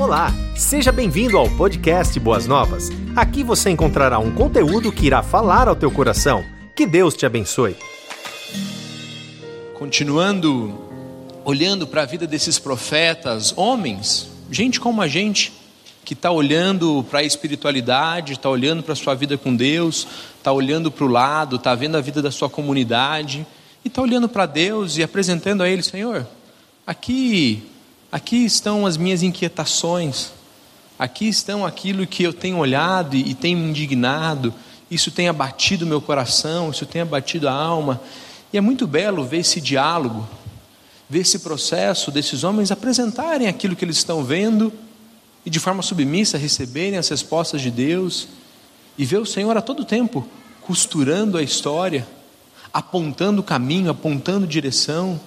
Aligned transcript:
Olá, 0.00 0.32
seja 0.56 0.90
bem-vindo 0.90 1.36
ao 1.36 1.46
podcast 1.58 2.18
Boas 2.18 2.46
Novas. 2.46 2.88
Aqui 3.14 3.44
você 3.44 3.68
encontrará 3.68 4.18
um 4.18 4.34
conteúdo 4.34 4.90
que 4.90 5.04
irá 5.04 5.22
falar 5.22 5.68
ao 5.68 5.76
teu 5.76 5.90
coração. 5.90 6.42
Que 6.74 6.86
Deus 6.86 7.14
te 7.14 7.26
abençoe. 7.26 7.76
Continuando 9.74 10.74
olhando 11.44 11.86
para 11.86 12.00
a 12.00 12.06
vida 12.06 12.26
desses 12.26 12.58
profetas, 12.58 13.52
homens, 13.58 14.30
gente 14.50 14.80
como 14.80 15.02
a 15.02 15.06
gente, 15.06 15.52
que 16.02 16.14
está 16.14 16.30
olhando 16.30 17.04
para 17.10 17.18
a 17.18 17.24
espiritualidade, 17.24 18.32
está 18.32 18.48
olhando 18.48 18.82
para 18.82 18.94
a 18.94 18.96
sua 18.96 19.14
vida 19.14 19.36
com 19.36 19.54
Deus, 19.54 20.08
está 20.38 20.50
olhando 20.50 20.90
para 20.90 21.04
o 21.04 21.08
lado, 21.08 21.56
está 21.56 21.74
vendo 21.74 21.98
a 21.98 22.00
vida 22.00 22.22
da 22.22 22.30
sua 22.30 22.48
comunidade, 22.48 23.46
e 23.84 23.88
está 23.88 24.00
olhando 24.00 24.30
para 24.30 24.46
Deus 24.46 24.96
e 24.96 25.02
apresentando 25.02 25.62
a 25.62 25.68
Ele, 25.68 25.82
Senhor, 25.82 26.26
aqui, 26.86 27.68
aqui 28.10 28.44
estão 28.44 28.86
as 28.86 28.96
minhas 28.96 29.22
inquietações, 29.22 30.32
aqui 30.98 31.28
estão 31.28 31.64
aquilo 31.64 32.06
que 32.06 32.22
eu 32.22 32.32
tenho 32.32 32.58
olhado 32.58 33.16
e, 33.16 33.30
e 33.30 33.34
tenho 33.34 33.58
me 33.58 33.68
indignado, 33.70 34.52
isso 34.90 35.10
tem 35.10 35.28
abatido 35.28 35.86
meu 35.86 36.00
coração, 36.00 36.70
isso 36.70 36.84
tem 36.84 37.02
abatido 37.02 37.48
a 37.48 37.52
alma, 37.52 38.00
e 38.52 38.58
é 38.58 38.60
muito 38.60 38.86
belo 38.86 39.24
ver 39.24 39.38
esse 39.38 39.60
diálogo, 39.60 40.28
ver 41.08 41.20
esse 41.20 41.38
processo 41.40 42.10
desses 42.10 42.44
homens 42.44 42.70
apresentarem 42.70 43.46
aquilo 43.48 43.76
que 43.76 43.84
eles 43.84 43.96
estão 43.96 44.24
vendo 44.24 44.72
e 45.44 45.50
de 45.50 45.58
forma 45.58 45.82
submissa 45.82 46.36
receberem 46.36 46.98
as 46.98 47.08
respostas 47.08 47.60
de 47.60 47.70
Deus 47.70 48.28
e 48.98 49.04
ver 49.04 49.18
o 49.18 49.26
Senhor 49.26 49.56
a 49.56 49.62
todo 49.62 49.84
tempo 49.84 50.28
costurando 50.60 51.36
a 51.36 51.42
história, 51.42 52.06
apontando 52.72 53.40
o 53.40 53.44
caminho, 53.44 53.90
apontando 53.90 54.46
direção. 54.46 55.20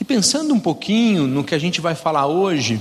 E 0.00 0.04
pensando 0.04 0.54
um 0.54 0.60
pouquinho 0.60 1.26
no 1.26 1.44
que 1.44 1.54
a 1.54 1.58
gente 1.58 1.80
vai 1.80 1.94
falar 1.94 2.26
hoje, 2.26 2.80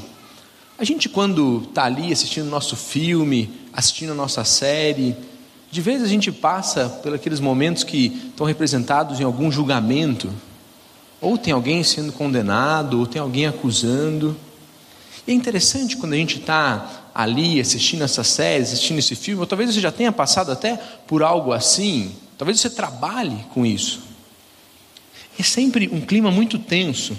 a 0.77 0.83
gente 0.83 1.07
quando 1.07 1.63
está 1.69 1.85
ali 1.85 2.11
assistindo 2.11 2.49
nosso 2.49 2.75
filme, 2.75 3.49
assistindo 3.71 4.11
a 4.11 4.15
nossa 4.15 4.43
série, 4.43 5.15
de 5.71 5.81
vez 5.81 6.01
a 6.01 6.07
gente 6.07 6.31
passa 6.31 7.01
aqueles 7.13 7.39
momentos 7.39 7.83
que 7.83 8.07
estão 8.29 8.45
representados 8.45 9.19
em 9.19 9.23
algum 9.23 9.51
julgamento, 9.51 10.31
ou 11.19 11.37
tem 11.37 11.53
alguém 11.53 11.83
sendo 11.83 12.13
condenado, 12.13 12.99
ou 12.99 13.05
tem 13.05 13.21
alguém 13.21 13.45
acusando. 13.45 14.37
E 15.27 15.31
é 15.31 15.33
interessante 15.33 15.97
quando 15.97 16.13
a 16.13 16.17
gente 16.17 16.39
está 16.39 17.09
ali 17.13 17.59
assistindo 17.59 18.03
essa 18.03 18.23
série, 18.23 18.63
assistindo 18.63 18.99
esse 18.99 19.15
filme, 19.15 19.41
ou 19.41 19.47
talvez 19.47 19.73
você 19.73 19.81
já 19.81 19.91
tenha 19.91 20.11
passado 20.11 20.51
até 20.51 20.77
por 21.07 21.23
algo 21.23 21.51
assim, 21.51 22.15
talvez 22.37 22.59
você 22.59 22.69
trabalhe 22.69 23.45
com 23.53 23.65
isso. 23.65 24.04
É 25.37 25.43
sempre 25.43 25.87
um 25.87 26.01
clima 26.01 26.31
muito 26.31 26.57
tenso, 26.57 27.17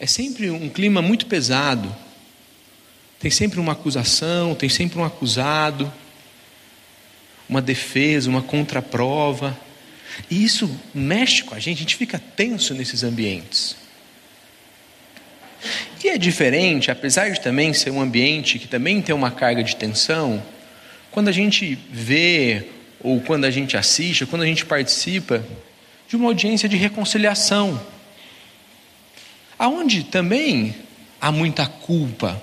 é 0.00 0.06
sempre 0.06 0.50
um 0.50 0.68
clima 0.68 1.02
muito 1.02 1.26
pesado. 1.26 1.94
Tem 3.18 3.30
sempre 3.30 3.58
uma 3.58 3.72
acusação, 3.72 4.54
tem 4.54 4.68
sempre 4.68 4.98
um 4.98 5.04
acusado, 5.04 5.92
uma 7.48 7.60
defesa, 7.60 8.30
uma 8.30 8.42
contraprova. 8.42 9.58
E 10.30 10.44
isso 10.44 10.70
mexe 10.94 11.42
com 11.42 11.54
a 11.54 11.58
gente, 11.58 11.78
a 11.78 11.80
gente 11.80 11.96
fica 11.96 12.18
tenso 12.18 12.74
nesses 12.74 13.02
ambientes. 13.02 13.76
E 16.02 16.08
é 16.08 16.16
diferente, 16.16 16.92
apesar 16.92 17.30
de 17.30 17.40
também 17.40 17.74
ser 17.74 17.90
um 17.90 18.00
ambiente 18.00 18.58
que 18.58 18.68
também 18.68 19.02
tem 19.02 19.12
uma 19.12 19.32
carga 19.32 19.64
de 19.64 19.74
tensão, 19.74 20.40
quando 21.10 21.26
a 21.26 21.32
gente 21.32 21.76
vê, 21.90 22.66
ou 23.00 23.20
quando 23.20 23.46
a 23.46 23.50
gente 23.50 23.76
assiste, 23.76 24.22
ou 24.22 24.28
quando 24.28 24.42
a 24.42 24.46
gente 24.46 24.64
participa 24.64 25.44
de 26.08 26.16
uma 26.16 26.28
audiência 26.28 26.68
de 26.68 26.76
reconciliação, 26.76 27.80
aonde 29.58 30.04
também 30.04 30.74
há 31.20 31.30
muita 31.30 31.66
culpa, 31.66 32.40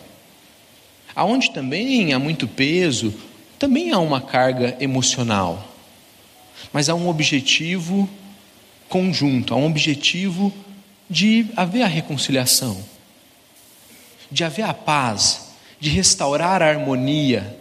aonde 1.15 1.51
também 1.51 2.13
há 2.13 2.19
muito 2.19 2.47
peso, 2.47 3.13
também 3.57 3.91
há 3.91 3.99
uma 3.99 4.21
carga 4.21 4.77
emocional, 4.79 5.75
mas 6.71 6.89
há 6.89 6.95
um 6.95 7.07
objetivo 7.09 8.09
conjunto, 8.87 9.53
há 9.53 9.57
um 9.57 9.65
objetivo 9.65 10.53
de 11.09 11.47
haver 11.55 11.81
a 11.81 11.87
reconciliação 11.87 12.95
de 14.31 14.43
haver 14.43 14.63
a 14.63 14.73
paz, 14.73 15.53
de 15.79 15.89
restaurar 15.89 16.61
a 16.61 16.67
harmonia. 16.67 17.57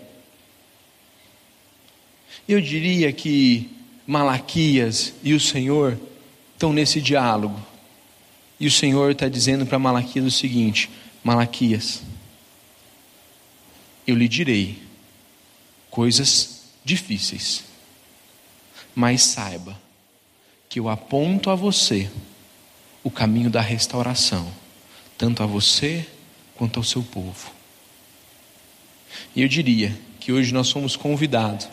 Eu 2.49 2.61
diria 2.61 3.13
que 3.13 3.71
Malaquias 4.07 5.15
e 5.23 5.33
o 5.33 5.41
Senhor 5.41 5.99
estão 6.53 6.73
nesse 6.73 7.01
diálogo. 7.01 7.61
E 8.61 8.67
o 8.67 8.71
Senhor 8.71 9.11
está 9.11 9.29
dizendo 9.29 9.67
para 9.67 9.79
Malaquias 9.79 10.25
o 10.25 10.31
seguinte: 10.31 10.91
Malaquias, 11.23 12.03
eu 14.07 14.15
lhe 14.15 14.29
direi 14.29 14.83
coisas 15.91 16.63
difíceis, 16.85 17.65
mas 18.95 19.23
saiba 19.23 19.79
que 20.69 20.79
eu 20.79 20.89
aponto 20.89 21.51
a 21.51 21.55
você 21.55 22.11
o 23.03 23.11
caminho 23.11 23.51
da 23.51 23.61
restauração, 23.61 24.53
tanto 25.17 25.43
a 25.43 25.47
você 25.47 26.07
quanto 26.55 26.79
ao 26.79 26.85
seu 26.85 27.03
povo. 27.03 27.51
E 29.35 29.43
eu 29.43 29.49
diria 29.49 29.97
que 30.21 30.33
hoje 30.33 30.53
nós 30.53 30.69
somos 30.69 30.97
convidados 30.97 31.69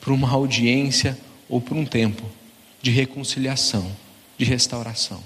para 0.00 0.12
uma 0.12 0.28
audiência 0.30 1.18
ou 1.52 1.60
por 1.60 1.76
um 1.76 1.84
tempo 1.84 2.22
de 2.80 2.90
reconciliação, 2.90 3.94
de 4.38 4.44
restauração. 4.46 5.22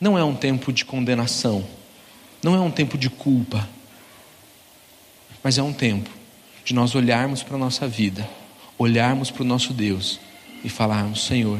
Não 0.00 0.16
é 0.16 0.22
um 0.22 0.36
tempo 0.36 0.72
de 0.72 0.84
condenação, 0.84 1.66
não 2.40 2.54
é 2.54 2.60
um 2.60 2.70
tempo 2.70 2.96
de 2.96 3.10
culpa, 3.10 3.68
mas 5.42 5.58
é 5.58 5.62
um 5.62 5.72
tempo 5.72 6.08
de 6.64 6.72
nós 6.72 6.94
olharmos 6.94 7.42
para 7.42 7.56
a 7.56 7.58
nossa 7.58 7.88
vida, 7.88 8.30
olharmos 8.78 9.28
para 9.28 9.42
o 9.42 9.44
nosso 9.44 9.72
Deus 9.72 10.20
e 10.62 10.68
falarmos: 10.68 11.26
Senhor, 11.26 11.58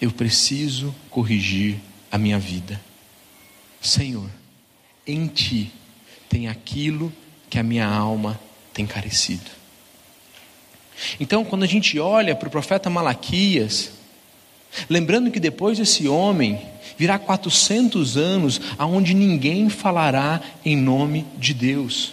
eu 0.00 0.10
preciso 0.10 0.92
corrigir 1.08 1.76
a 2.10 2.18
minha 2.18 2.38
vida. 2.40 2.80
Senhor, 3.80 4.28
em 5.06 5.28
ti 5.28 5.70
tem 6.28 6.48
aquilo 6.48 7.12
que 7.48 7.60
a 7.60 7.62
minha 7.62 7.86
alma 7.86 8.40
tem 8.74 8.88
carecido. 8.88 9.57
Então, 11.20 11.44
quando 11.44 11.62
a 11.62 11.66
gente 11.66 11.98
olha 11.98 12.34
para 12.34 12.48
o 12.48 12.50
profeta 12.50 12.90
Malaquias, 12.90 13.92
lembrando 14.88 15.30
que 15.30 15.40
depois 15.40 15.78
desse 15.78 16.08
homem 16.08 16.60
virá 16.96 17.18
400 17.18 18.16
anos 18.16 18.60
aonde 18.76 19.14
ninguém 19.14 19.68
falará 19.68 20.40
em 20.64 20.76
nome 20.76 21.24
de 21.36 21.54
Deus. 21.54 22.12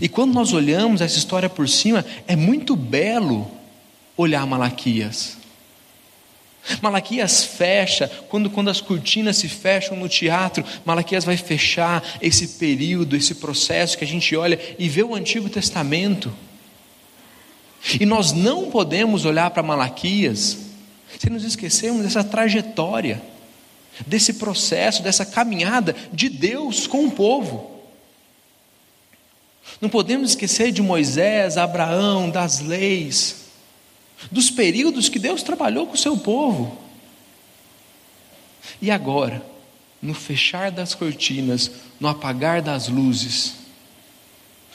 E 0.00 0.08
quando 0.08 0.34
nós 0.34 0.52
olhamos 0.52 1.00
essa 1.00 1.18
história 1.18 1.48
por 1.48 1.68
cima, 1.68 2.04
é 2.26 2.36
muito 2.36 2.76
belo 2.76 3.50
olhar 4.16 4.46
Malaquias. 4.46 5.38
Malaquias 6.82 7.44
fecha, 7.44 8.08
quando, 8.28 8.50
quando 8.50 8.68
as 8.68 8.80
cortinas 8.80 9.38
se 9.38 9.48
fecham 9.48 9.96
no 9.96 10.08
teatro, 10.08 10.64
Malaquias 10.84 11.24
vai 11.24 11.36
fechar 11.36 12.02
esse 12.20 12.58
período, 12.58 13.16
esse 13.16 13.36
processo 13.36 13.96
que 13.96 14.04
a 14.04 14.06
gente 14.06 14.36
olha 14.36 14.60
e 14.78 14.88
vê 14.88 15.02
o 15.02 15.14
Antigo 15.14 15.48
Testamento. 15.48 16.32
E 18.00 18.04
nós 18.04 18.32
não 18.32 18.70
podemos 18.70 19.24
olhar 19.24 19.50
para 19.50 19.62
Malaquias 19.62 20.58
se 21.18 21.30
nos 21.30 21.44
esquecermos 21.44 22.02
dessa 22.02 22.22
trajetória, 22.22 23.22
desse 24.06 24.34
processo, 24.34 25.02
dessa 25.02 25.24
caminhada 25.24 25.94
de 26.12 26.28
Deus 26.28 26.86
com 26.86 27.06
o 27.06 27.10
povo. 27.10 27.78
Não 29.80 29.88
podemos 29.88 30.30
esquecer 30.30 30.72
de 30.72 30.82
Moisés, 30.82 31.56
Abraão, 31.56 32.30
das 32.30 32.60
leis 32.60 33.48
dos 34.30 34.50
períodos 34.50 35.08
que 35.08 35.18
Deus 35.18 35.42
trabalhou 35.42 35.86
com 35.86 35.94
o 35.94 35.98
seu 35.98 36.16
povo. 36.16 36.76
E 38.82 38.90
agora, 38.90 39.44
no 40.02 40.14
fechar 40.14 40.70
das 40.70 40.94
cortinas, 40.94 41.70
no 42.00 42.08
apagar 42.08 42.60
das 42.60 42.88
luzes, 42.88 43.54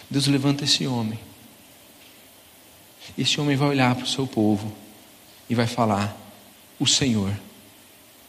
Deus 0.09 0.27
levanta 0.27 0.63
esse 0.63 0.87
homem. 0.87 1.19
Esse 3.17 3.39
homem 3.39 3.55
vai 3.55 3.69
olhar 3.69 3.93
para 3.95 4.05
o 4.05 4.07
seu 4.07 4.25
povo 4.25 4.73
e 5.49 5.55
vai 5.55 5.67
falar: 5.67 6.15
O 6.79 6.87
Senhor 6.87 7.31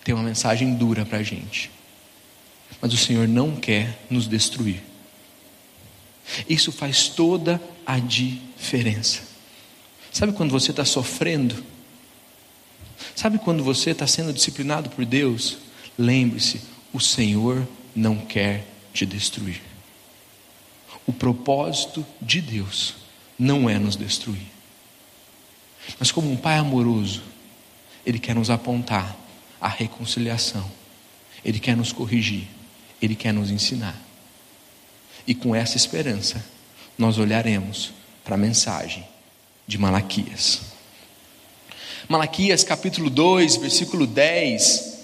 tem 0.03 0.15
uma 0.15 0.25
mensagem 0.25 0.75
dura 0.75 1.05
para 1.05 1.19
a 1.19 1.23
gente, 1.23 1.71
mas 2.81 2.93
o 2.93 2.97
Senhor 2.99 3.27
não 3.27 3.57
quer 3.57 3.99
nos 4.11 4.27
destruir. 4.27 4.83
Isso 6.49 6.73
faz 6.73 7.09
toda 7.09 7.61
a 7.87 7.99
diferença. 7.99 9.23
Sabe 10.13 10.33
quando 10.33 10.51
você 10.51 10.71
está 10.71 10.85
sofrendo? 10.85 11.65
Sabe 13.15 13.39
quando 13.39 13.63
você 13.63 13.91
está 13.91 14.07
sendo 14.07 14.33
disciplinado 14.33 14.91
por 14.91 15.05
Deus? 15.05 15.59
Lembre-se: 15.99 16.61
o 16.93 17.01
Senhor 17.01 17.67
não 17.95 18.17
quer 18.17 18.67
te 18.93 19.05
destruir. 19.05 19.63
O 21.07 21.13
propósito 21.13 22.05
de 22.21 22.41
Deus 22.41 22.95
não 23.39 23.69
é 23.69 23.79
nos 23.79 23.97
destruir. 23.97 24.55
Mas, 25.99 26.11
como 26.11 26.31
um 26.31 26.37
Pai 26.37 26.59
amoroso, 26.59 27.23
Ele 28.05 28.19
quer 28.19 28.35
nos 28.35 28.51
apontar 28.51 29.17
a 29.61 29.69
reconciliação, 29.69 30.71
Ele 31.45 31.59
quer 31.59 31.77
nos 31.77 31.93
corrigir, 31.93 32.49
Ele 33.01 33.15
quer 33.15 33.33
nos 33.33 33.51
ensinar. 33.51 34.01
E 35.27 35.35
com 35.35 35.55
essa 35.55 35.77
esperança, 35.77 36.45
nós 36.99 37.19
olharemos 37.19 37.93
para 38.23 38.35
a 38.35 38.39
mensagem 38.39 39.07
de 39.67 39.79
Malaquias. 39.79 40.63
Malaquias 42.09 42.63
capítulo 42.63 43.09
2, 43.09 43.57
versículo 43.57 44.07
10, 44.07 44.99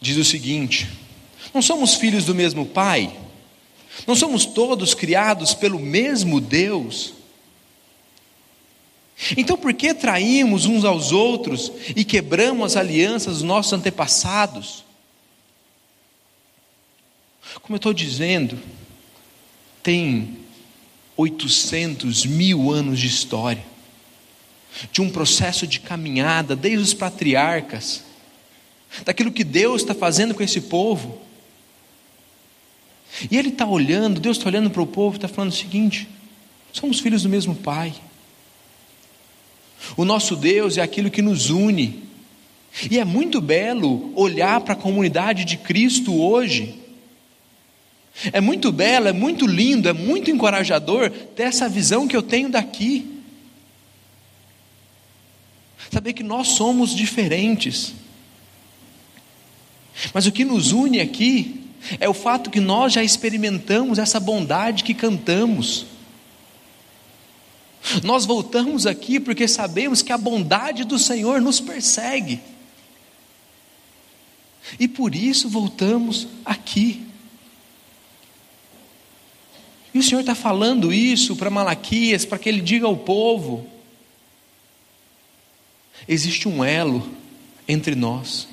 diz 0.00 0.16
o 0.16 0.24
seguinte: 0.24 0.88
Não 1.54 1.62
somos 1.62 1.94
filhos 1.94 2.24
do 2.24 2.34
mesmo 2.34 2.66
Pai? 2.66 3.16
Não 4.06 4.14
somos 4.14 4.44
todos 4.44 4.92
criados 4.92 5.54
pelo 5.54 5.78
mesmo 5.78 6.40
Deus? 6.40 7.14
Então 9.36 9.56
por 9.56 9.72
que 9.72 9.94
traímos 9.94 10.66
uns 10.66 10.84
aos 10.84 11.10
outros 11.10 11.72
e 11.94 12.04
quebramos 12.04 12.72
as 12.72 12.76
alianças 12.76 13.34
dos 13.34 13.42
nossos 13.42 13.72
antepassados? 13.72 14.84
Como 17.62 17.74
eu 17.74 17.78
estou 17.78 17.94
dizendo, 17.94 18.58
tem 19.82 20.36
800 21.16 22.26
mil 22.26 22.70
anos 22.70 23.00
de 23.00 23.06
história, 23.06 23.64
de 24.92 25.00
um 25.00 25.10
processo 25.10 25.66
de 25.66 25.80
caminhada 25.80 26.54
desde 26.54 26.82
os 26.82 26.94
patriarcas, 26.94 28.04
daquilo 29.04 29.32
que 29.32 29.42
Deus 29.42 29.80
está 29.80 29.94
fazendo 29.94 30.34
com 30.34 30.42
esse 30.42 30.60
povo. 30.60 31.20
E 33.30 33.38
Ele 33.38 33.48
está 33.48 33.66
olhando, 33.66 34.20
Deus 34.20 34.36
está 34.36 34.48
olhando 34.50 34.68
para 34.68 34.82
o 34.82 34.86
povo 34.86 35.16
e 35.16 35.18
está 35.18 35.28
falando 35.28 35.50
o 35.50 35.56
seguinte: 35.56 36.06
somos 36.72 37.00
filhos 37.00 37.22
do 37.22 37.28
mesmo 37.28 37.54
Pai. 37.54 37.94
O 39.96 40.04
nosso 40.04 40.34
Deus 40.34 40.78
é 40.78 40.82
aquilo 40.82 41.10
que 41.10 41.20
nos 41.20 41.50
une. 41.50 42.02
E 42.90 42.98
é 42.98 43.04
muito 43.04 43.40
belo 43.40 44.12
olhar 44.14 44.60
para 44.60 44.72
a 44.72 44.76
comunidade 44.76 45.44
de 45.44 45.56
Cristo 45.56 46.14
hoje. 46.14 46.74
É 48.32 48.40
muito 48.40 48.72
belo, 48.72 49.08
é 49.08 49.12
muito 49.12 49.46
lindo, 49.46 49.88
é 49.88 49.92
muito 49.92 50.30
encorajador 50.30 51.10
ter 51.10 51.44
essa 51.44 51.68
visão 51.68 52.08
que 52.08 52.16
eu 52.16 52.22
tenho 52.22 52.48
daqui. 52.48 53.20
Saber 55.90 56.12
que 56.12 56.22
nós 56.22 56.48
somos 56.48 56.94
diferentes. 56.94 57.94
Mas 60.12 60.26
o 60.26 60.32
que 60.32 60.44
nos 60.44 60.72
une 60.72 61.00
aqui 61.00 61.62
é 62.00 62.08
o 62.08 62.14
fato 62.14 62.50
que 62.50 62.60
nós 62.60 62.92
já 62.92 63.02
experimentamos 63.02 63.98
essa 63.98 64.18
bondade 64.18 64.82
que 64.82 64.94
cantamos. 64.94 65.86
Nós 68.02 68.24
voltamos 68.24 68.86
aqui 68.86 69.20
porque 69.20 69.46
sabemos 69.46 70.02
que 70.02 70.12
a 70.12 70.18
bondade 70.18 70.84
do 70.84 70.98
Senhor 70.98 71.40
nos 71.40 71.60
persegue. 71.60 72.40
E 74.78 74.88
por 74.88 75.14
isso 75.14 75.48
voltamos 75.48 76.26
aqui. 76.44 77.06
E 79.94 79.98
o 79.98 80.02
Senhor 80.02 80.20
está 80.20 80.34
falando 80.34 80.92
isso 80.92 81.36
para 81.36 81.48
Malaquias, 81.48 82.24
para 82.24 82.38
que 82.38 82.48
ele 82.48 82.60
diga 82.60 82.86
ao 82.86 82.96
povo: 82.96 83.66
existe 86.08 86.48
um 86.48 86.64
elo 86.64 87.08
entre 87.68 87.94
nós, 87.94 88.48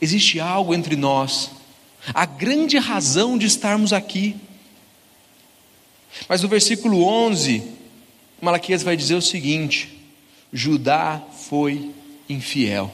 existe 0.00 0.40
algo 0.40 0.72
entre 0.72 0.96
nós, 0.96 1.50
a 2.14 2.24
grande 2.24 2.78
razão 2.78 3.36
de 3.36 3.46
estarmos 3.46 3.92
aqui. 3.92 4.36
Mas 6.28 6.42
no 6.42 6.48
versículo 6.48 7.04
11, 7.04 7.62
Malaquias 8.40 8.82
vai 8.82 8.96
dizer 8.96 9.14
o 9.14 9.22
seguinte: 9.22 9.88
Judá 10.52 11.22
foi 11.48 11.90
infiel. 12.28 12.92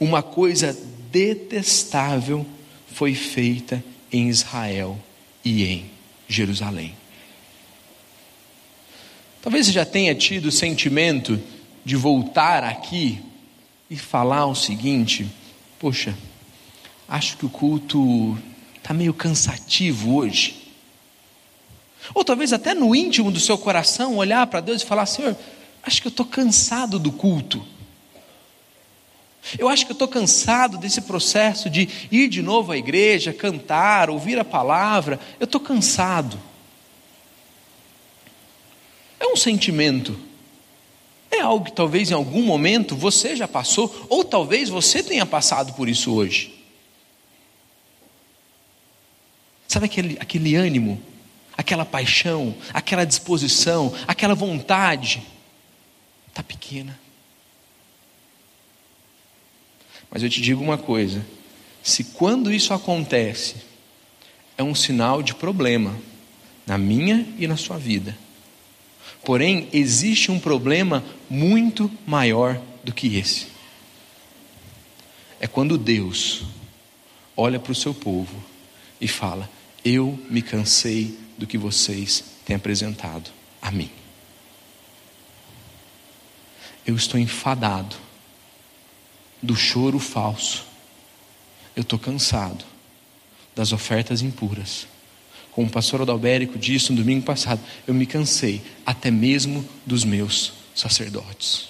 Uma 0.00 0.22
coisa 0.22 0.76
detestável 1.10 2.46
foi 2.92 3.14
feita 3.14 3.84
em 4.12 4.28
Israel 4.28 4.98
e 5.44 5.64
em 5.64 5.90
Jerusalém. 6.28 6.94
Talvez 9.42 9.66
você 9.66 9.72
já 9.72 9.84
tenha 9.84 10.14
tido 10.14 10.46
o 10.46 10.52
sentimento 10.52 11.40
de 11.84 11.94
voltar 11.94 12.64
aqui 12.64 13.20
e 13.88 13.96
falar 13.96 14.46
o 14.46 14.54
seguinte: 14.54 15.26
Poxa, 15.78 16.16
acho 17.08 17.36
que 17.36 17.46
o 17.46 17.50
culto 17.50 18.36
está 18.76 18.92
meio 18.92 19.14
cansativo 19.14 20.16
hoje. 20.16 20.65
Ou 22.14 22.24
talvez 22.24 22.52
até 22.52 22.74
no 22.74 22.94
íntimo 22.94 23.30
do 23.30 23.40
seu 23.40 23.58
coração 23.58 24.16
olhar 24.16 24.46
para 24.46 24.60
Deus 24.60 24.82
e 24.82 24.86
falar: 24.86 25.06
Senhor, 25.06 25.36
acho 25.82 26.00
que 26.00 26.08
eu 26.08 26.10
estou 26.10 26.26
cansado 26.26 26.98
do 26.98 27.12
culto. 27.12 27.64
Eu 29.58 29.68
acho 29.68 29.86
que 29.86 29.92
eu 29.92 29.94
estou 29.94 30.08
cansado 30.08 30.76
desse 30.76 31.00
processo 31.02 31.70
de 31.70 31.88
ir 32.10 32.28
de 32.28 32.42
novo 32.42 32.72
à 32.72 32.76
igreja, 32.76 33.32
cantar, 33.32 34.10
ouvir 34.10 34.38
a 34.38 34.44
palavra. 34.44 35.20
Eu 35.38 35.44
estou 35.44 35.60
cansado. 35.60 36.38
É 39.20 39.26
um 39.26 39.36
sentimento. 39.36 40.18
É 41.30 41.40
algo 41.40 41.66
que 41.66 41.72
talvez 41.72 42.10
em 42.10 42.14
algum 42.14 42.42
momento 42.42 42.96
você 42.96 43.36
já 43.36 43.46
passou, 43.46 43.94
ou 44.08 44.24
talvez 44.24 44.68
você 44.68 45.02
tenha 45.02 45.26
passado 45.26 45.74
por 45.74 45.88
isso 45.88 46.12
hoje. 46.12 46.54
Sabe 49.68 49.86
aquele, 49.86 50.16
aquele 50.20 50.56
ânimo 50.56 51.00
aquela 51.56 51.84
paixão, 51.84 52.54
aquela 52.72 53.04
disposição, 53.04 53.94
aquela 54.06 54.34
vontade, 54.34 55.22
está 56.28 56.42
pequena. 56.42 56.98
Mas 60.10 60.22
eu 60.22 60.30
te 60.30 60.40
digo 60.40 60.62
uma 60.62 60.78
coisa: 60.78 61.24
se 61.82 62.04
quando 62.04 62.52
isso 62.52 62.74
acontece, 62.74 63.56
é 64.58 64.62
um 64.62 64.74
sinal 64.74 65.22
de 65.22 65.34
problema 65.34 65.98
na 66.66 66.76
minha 66.76 67.26
e 67.38 67.46
na 67.46 67.56
sua 67.56 67.78
vida. 67.78 68.16
Porém, 69.24 69.68
existe 69.72 70.30
um 70.30 70.38
problema 70.38 71.04
muito 71.28 71.90
maior 72.06 72.60
do 72.84 72.92
que 72.92 73.16
esse. 73.16 73.48
É 75.40 75.46
quando 75.46 75.76
Deus 75.76 76.44
olha 77.36 77.58
para 77.58 77.72
o 77.72 77.74
seu 77.74 77.92
povo 77.92 78.42
e 79.00 79.08
fala: 79.08 79.50
Eu 79.84 80.18
me 80.30 80.42
cansei 80.42 81.25
do 81.36 81.46
que 81.46 81.58
vocês 81.58 82.24
têm 82.44 82.56
apresentado 82.56 83.30
a 83.60 83.70
mim. 83.70 83.90
Eu 86.86 86.94
estou 86.94 87.18
enfadado 87.18 87.96
do 89.42 89.56
choro 89.56 89.98
falso. 89.98 90.64
Eu 91.74 91.82
estou 91.82 91.98
cansado 91.98 92.64
das 93.54 93.72
ofertas 93.72 94.22
impuras. 94.22 94.86
Como 95.52 95.68
o 95.68 95.70
pastor 95.70 96.02
Adalberico 96.02 96.58
disse 96.58 96.90
no 96.92 96.98
domingo 96.98 97.24
passado, 97.24 97.60
eu 97.86 97.94
me 97.94 98.06
cansei 98.06 98.62
até 98.84 99.10
mesmo 99.10 99.66
dos 99.84 100.04
meus 100.04 100.52
sacerdotes. 100.74 101.68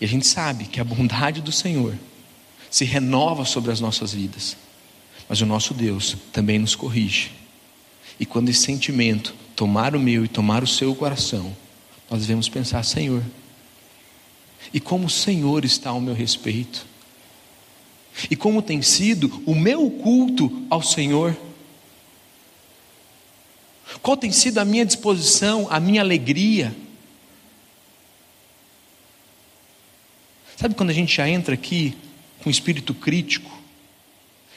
E 0.00 0.04
a 0.04 0.08
gente 0.08 0.26
sabe 0.26 0.66
que 0.66 0.80
a 0.80 0.84
bondade 0.84 1.40
do 1.40 1.52
Senhor 1.52 1.94
se 2.70 2.84
renova 2.84 3.44
sobre 3.44 3.70
as 3.70 3.80
nossas 3.80 4.12
vidas. 4.12 4.56
Mas 5.28 5.40
o 5.40 5.46
nosso 5.46 5.74
Deus 5.74 6.16
também 6.32 6.58
nos 6.58 6.74
corrige. 6.74 7.32
E 8.18 8.24
quando 8.24 8.48
esse 8.48 8.60
sentimento 8.60 9.34
tomar 9.54 9.94
o 9.96 10.00
meu 10.00 10.24
e 10.24 10.28
tomar 10.28 10.62
o 10.62 10.66
seu 10.66 10.94
coração, 10.94 11.54
nós 12.10 12.20
devemos 12.20 12.48
pensar: 12.48 12.82
Senhor, 12.84 13.22
e 14.72 14.80
como 14.80 15.06
o 15.06 15.10
Senhor 15.10 15.64
está 15.64 15.90
ao 15.90 16.00
meu 16.00 16.14
respeito? 16.14 16.86
E 18.30 18.36
como 18.36 18.62
tem 18.62 18.80
sido 18.80 19.42
o 19.44 19.54
meu 19.54 19.90
culto 19.90 20.64
ao 20.70 20.82
Senhor? 20.82 21.36
Qual 24.02 24.16
tem 24.16 24.32
sido 24.32 24.58
a 24.58 24.64
minha 24.64 24.84
disposição, 24.84 25.66
a 25.70 25.78
minha 25.78 26.00
alegria? 26.00 26.74
Sabe 30.56 30.74
quando 30.74 30.90
a 30.90 30.94
gente 30.94 31.14
já 31.14 31.28
entra 31.28 31.54
aqui 31.54 31.96
com 32.42 32.48
espírito 32.48 32.94
crítico? 32.94 33.55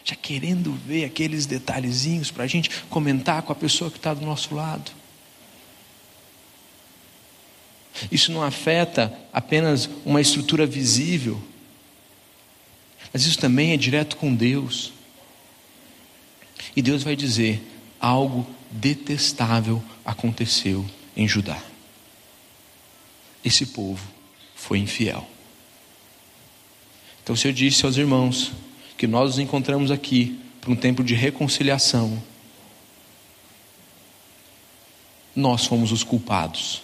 Já 0.03 0.15
querendo 0.15 0.73
ver 0.73 1.05
aqueles 1.05 1.45
detalhezinhos 1.45 2.31
para 2.31 2.43
a 2.43 2.47
gente 2.47 2.69
comentar 2.89 3.41
com 3.41 3.51
a 3.51 3.55
pessoa 3.55 3.91
que 3.91 3.97
está 3.97 4.13
do 4.13 4.25
nosso 4.25 4.55
lado. 4.55 4.91
Isso 8.11 8.31
não 8.31 8.43
afeta 8.43 9.13
apenas 9.33 9.89
uma 10.05 10.21
estrutura 10.21 10.65
visível, 10.65 11.41
mas 13.11 13.25
isso 13.25 13.39
também 13.39 13.71
é 13.73 13.77
direto 13.77 14.15
com 14.15 14.33
Deus. 14.33 14.93
E 16.75 16.81
Deus 16.81 17.03
vai 17.03 17.15
dizer: 17.15 17.61
algo 17.99 18.47
detestável 18.71 19.83
aconteceu 20.05 20.85
em 21.15 21.27
Judá. 21.27 21.61
Esse 23.43 23.65
povo 23.65 24.07
foi 24.55 24.79
infiel. 24.79 25.27
Então, 27.23 27.35
se 27.35 27.47
eu 27.47 27.51
disse 27.53 27.85
aos 27.85 27.97
irmãos 27.97 28.51
que 28.99 29.07
nós 29.07 29.29
nos 29.29 29.39
encontramos 29.39 29.91
aqui 29.91 30.37
para 30.59 30.69
um 30.69 30.75
tempo 30.75 31.05
de 31.05 31.15
reconciliação, 31.15 32.21
nós 35.33 35.65
fomos 35.65 35.93
os 35.93 36.03
culpados. 36.03 36.83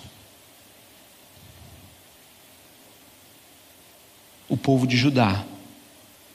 O 4.48 4.56
povo 4.56 4.88
de 4.88 4.96
Judá 4.96 5.44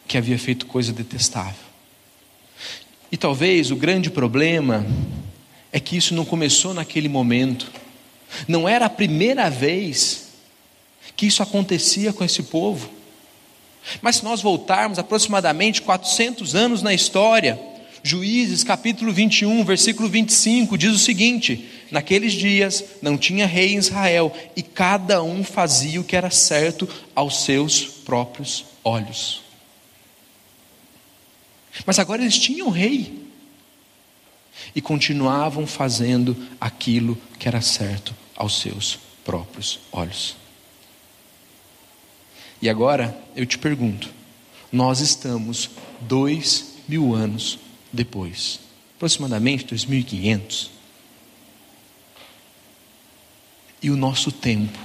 que 0.06 0.18
havia 0.18 0.38
feito 0.38 0.66
coisa 0.66 0.92
detestável. 0.92 1.64
E 3.10 3.16
talvez 3.16 3.70
o 3.70 3.76
grande 3.76 4.10
problema 4.10 4.86
é 5.72 5.80
que 5.80 5.96
isso 5.96 6.14
não 6.14 6.26
começou 6.26 6.74
naquele 6.74 7.08
momento. 7.08 7.72
Não 8.46 8.68
era 8.68 8.84
a 8.84 8.90
primeira 8.90 9.48
vez 9.48 10.28
que 11.16 11.24
isso 11.24 11.42
acontecia 11.42 12.12
com 12.12 12.22
esse 12.22 12.42
povo. 12.42 12.99
Mas 14.00 14.16
se 14.16 14.24
nós 14.24 14.40
voltarmos 14.40 14.98
aproximadamente 14.98 15.82
400 15.82 16.54
anos 16.54 16.82
na 16.82 16.94
história, 16.94 17.58
Juízes 18.02 18.64
capítulo 18.64 19.12
21, 19.12 19.62
versículo 19.62 20.08
25, 20.08 20.78
diz 20.78 20.94
o 20.94 20.98
seguinte: 20.98 21.68
Naqueles 21.90 22.32
dias 22.32 22.82
não 23.02 23.18
tinha 23.18 23.46
rei 23.46 23.74
em 23.74 23.78
Israel, 23.78 24.34
e 24.56 24.62
cada 24.62 25.22
um 25.22 25.44
fazia 25.44 26.00
o 26.00 26.04
que 26.04 26.16
era 26.16 26.30
certo 26.30 26.88
aos 27.14 27.44
seus 27.44 27.84
próprios 27.84 28.64
olhos. 28.82 29.42
Mas 31.84 31.98
agora 31.98 32.22
eles 32.22 32.38
tinham 32.38 32.70
rei, 32.70 33.26
e 34.74 34.80
continuavam 34.80 35.66
fazendo 35.66 36.36
aquilo 36.58 37.18
que 37.38 37.48
era 37.48 37.60
certo 37.60 38.14
aos 38.34 38.60
seus 38.60 38.98
próprios 39.24 39.80
olhos. 39.92 40.36
E 42.60 42.68
agora 42.68 43.16
eu 43.34 43.46
te 43.46 43.58
pergunto: 43.58 44.10
nós 44.70 45.00
estamos 45.00 45.70
dois 46.00 46.74
mil 46.88 47.14
anos 47.14 47.58
depois, 47.92 48.60
aproximadamente 48.96 49.66
2500. 49.66 50.70
E 53.82 53.90
o 53.90 53.96
nosso 53.96 54.30
tempo, 54.30 54.78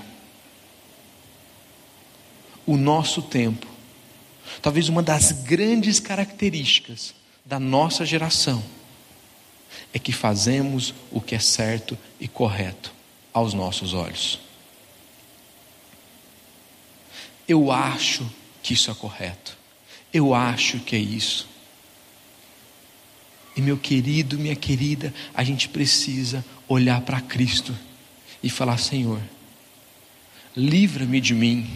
o 2.66 2.78
nosso 2.78 3.22
tempo, 3.22 3.68
talvez 4.62 4.88
uma 4.88 5.04
das 5.04 5.32
grandes 5.32 6.00
características 6.00 7.14
da 7.44 7.60
nossa 7.60 8.06
geração, 8.06 8.64
é 9.94 10.00
que 10.00 10.14
fazemos 10.14 10.94
o 11.12 11.20
que 11.20 11.36
é 11.36 11.40
certo 11.40 11.98
e 12.20 12.28
correto 12.28 12.94
aos 13.34 13.54
nossos 13.54 13.94
olhos. 13.94 14.40
Eu 17.48 17.72
acho 17.72 18.30
que 18.64 18.74
isso 18.74 18.90
é 18.90 18.94
correto. 18.94 19.58
Eu 20.12 20.34
acho 20.34 20.80
que 20.80 20.96
é 20.96 21.00
isso. 21.00 21.48
E 23.56 23.62
meu 23.62 23.78
querido, 23.78 24.38
minha 24.38 24.56
querida, 24.56 25.14
a 25.34 25.44
gente 25.44 25.70
precisa 25.70 26.44
olhar 26.68 27.02
para 27.02 27.22
Cristo 27.22 27.74
e 28.44 28.50
falar: 28.50 28.78
Senhor, 28.78 29.22
livra-me 30.56 31.22
de 31.22 31.34
mim. 31.34 31.70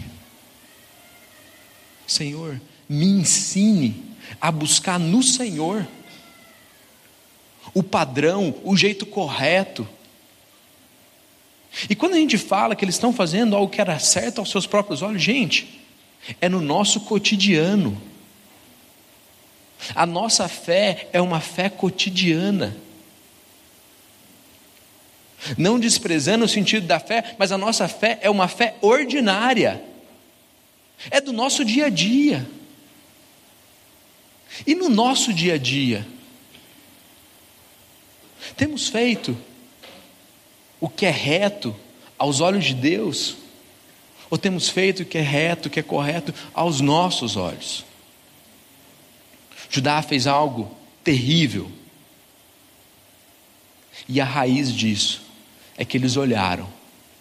Senhor, 2.06 2.60
me 2.88 3.06
ensine 3.06 4.10
a 4.40 4.50
buscar 4.50 4.98
no 4.98 5.22
Senhor 5.22 5.86
o 7.72 7.82
padrão, 7.82 8.54
o 8.64 8.76
jeito 8.76 9.06
correto. 9.06 9.88
E 11.88 11.94
quando 11.94 12.14
a 12.14 12.16
gente 12.16 12.36
fala 12.36 12.74
que 12.74 12.84
eles 12.84 12.96
estão 12.96 13.12
fazendo 13.12 13.54
algo 13.54 13.70
que 13.70 13.80
era 13.80 13.98
certo 13.98 14.38
aos 14.38 14.50
seus 14.50 14.66
próprios 14.66 15.02
olhos, 15.02 15.22
gente, 15.22 15.80
é 16.40 16.48
no 16.48 16.60
nosso 16.60 17.00
cotidiano. 17.00 18.00
A 19.94 20.04
nossa 20.04 20.48
fé 20.48 21.08
é 21.12 21.20
uma 21.20 21.40
fé 21.40 21.68
cotidiana. 21.68 22.76
Não 25.56 25.78
desprezando 25.78 26.44
o 26.44 26.48
sentido 26.48 26.86
da 26.86 27.00
fé, 27.00 27.34
mas 27.38 27.50
a 27.50 27.56
nossa 27.56 27.88
fé 27.88 28.18
é 28.20 28.28
uma 28.28 28.46
fé 28.46 28.76
ordinária. 28.80 29.82
É 31.10 31.20
do 31.20 31.32
nosso 31.32 31.64
dia 31.64 31.86
a 31.86 31.88
dia. 31.88 32.46
E 34.66 34.74
no 34.74 34.88
nosso 34.88 35.32
dia 35.32 35.54
a 35.54 35.58
dia, 35.58 36.06
temos 38.56 38.88
feito 38.88 39.36
o 40.80 40.88
que 40.88 41.06
é 41.06 41.10
reto 41.10 41.76
aos 42.18 42.40
olhos 42.40 42.64
de 42.64 42.74
Deus? 42.74 43.36
Ou 44.30 44.38
temos 44.38 44.68
feito 44.68 45.02
o 45.02 45.04
que 45.04 45.18
é 45.18 45.22
reto, 45.22 45.68
o 45.68 45.70
que 45.70 45.80
é 45.80 45.82
correto 45.82 46.32
aos 46.54 46.80
nossos 46.80 47.36
olhos? 47.36 47.84
Judá 49.68 50.00
fez 50.02 50.26
algo 50.26 50.74
terrível. 51.04 51.70
E 54.08 54.20
a 54.20 54.24
raiz 54.24 54.72
disso 54.72 55.22
é 55.76 55.84
que 55.84 55.96
eles 55.96 56.16
olharam 56.16 56.68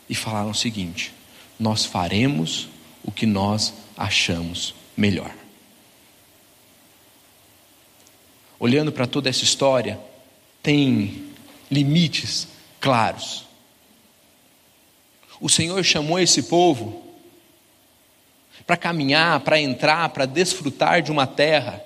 e 0.10 0.16
falaram 0.16 0.52
o 0.52 0.56
seguinte: 0.56 1.14
nós 1.60 1.86
faremos 1.86 2.70
o 3.04 3.12
que 3.12 3.26
nós 3.26 3.74
achamos 3.96 4.74
melhor. 4.96 5.34
Olhando 8.60 8.92
para 8.92 9.08
toda 9.08 9.30
essa 9.30 9.44
história, 9.44 10.00
tem 10.62 11.30
limites 11.72 12.48
claros. 12.80 13.46
O 15.40 15.50
Senhor 15.50 15.84
chamou 15.84 16.20
esse 16.20 16.44
povo 16.44 17.04
para 18.66 18.78
caminhar, 18.78 19.40
para 19.40 19.60
entrar, 19.60 20.10
para 20.10 20.26
desfrutar 20.26 21.02
de 21.02 21.12
uma 21.12 21.26
terra 21.26 21.84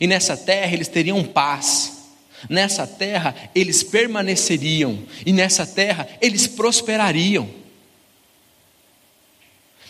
e 0.00 0.06
nessa 0.06 0.36
terra 0.36 0.72
eles 0.72 0.88
teriam 0.88 1.22
paz, 1.22 2.04
nessa 2.48 2.86
terra 2.86 3.34
eles 3.54 3.82
permaneceriam, 3.82 5.02
e 5.24 5.32
nessa 5.32 5.66
terra 5.66 6.08
eles 6.20 6.46
prosperariam. 6.46 7.48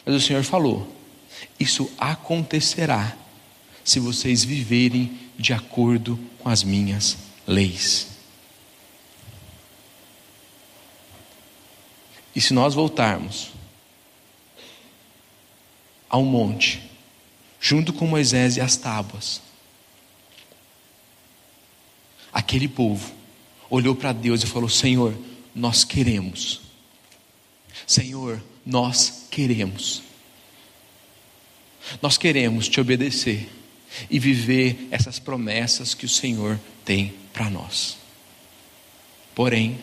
Mas 0.04 0.14
o 0.14 0.20
Senhor 0.20 0.42
falou: 0.42 0.86
Isso 1.58 1.90
acontecerá 1.98 3.16
se 3.82 3.98
vocês 3.98 4.44
viverem 4.44 5.18
de 5.38 5.52
acordo 5.52 6.18
com 6.38 6.48
as 6.48 6.62
minhas 6.62 7.16
leis. 7.46 8.13
E 12.34 12.40
se 12.40 12.52
nós 12.52 12.74
voltarmos 12.74 13.50
ao 16.08 16.22
monte, 16.24 16.82
junto 17.60 17.92
com 17.92 18.06
Moisés 18.06 18.56
e 18.56 18.60
as 18.60 18.76
tábuas, 18.76 19.40
aquele 22.32 22.68
povo 22.68 23.12
olhou 23.70 23.94
para 23.94 24.12
Deus 24.12 24.42
e 24.42 24.46
falou: 24.46 24.68
Senhor, 24.68 25.16
nós 25.54 25.84
queremos. 25.84 26.60
Senhor, 27.86 28.42
nós 28.64 29.26
queremos. 29.30 30.02
Nós 32.00 32.16
queremos 32.16 32.68
te 32.68 32.80
obedecer 32.80 33.48
e 34.10 34.18
viver 34.18 34.88
essas 34.90 35.18
promessas 35.18 35.94
que 35.94 36.06
o 36.06 36.08
Senhor 36.08 36.58
tem 36.84 37.14
para 37.32 37.50
nós. 37.50 37.96
Porém, 39.34 39.78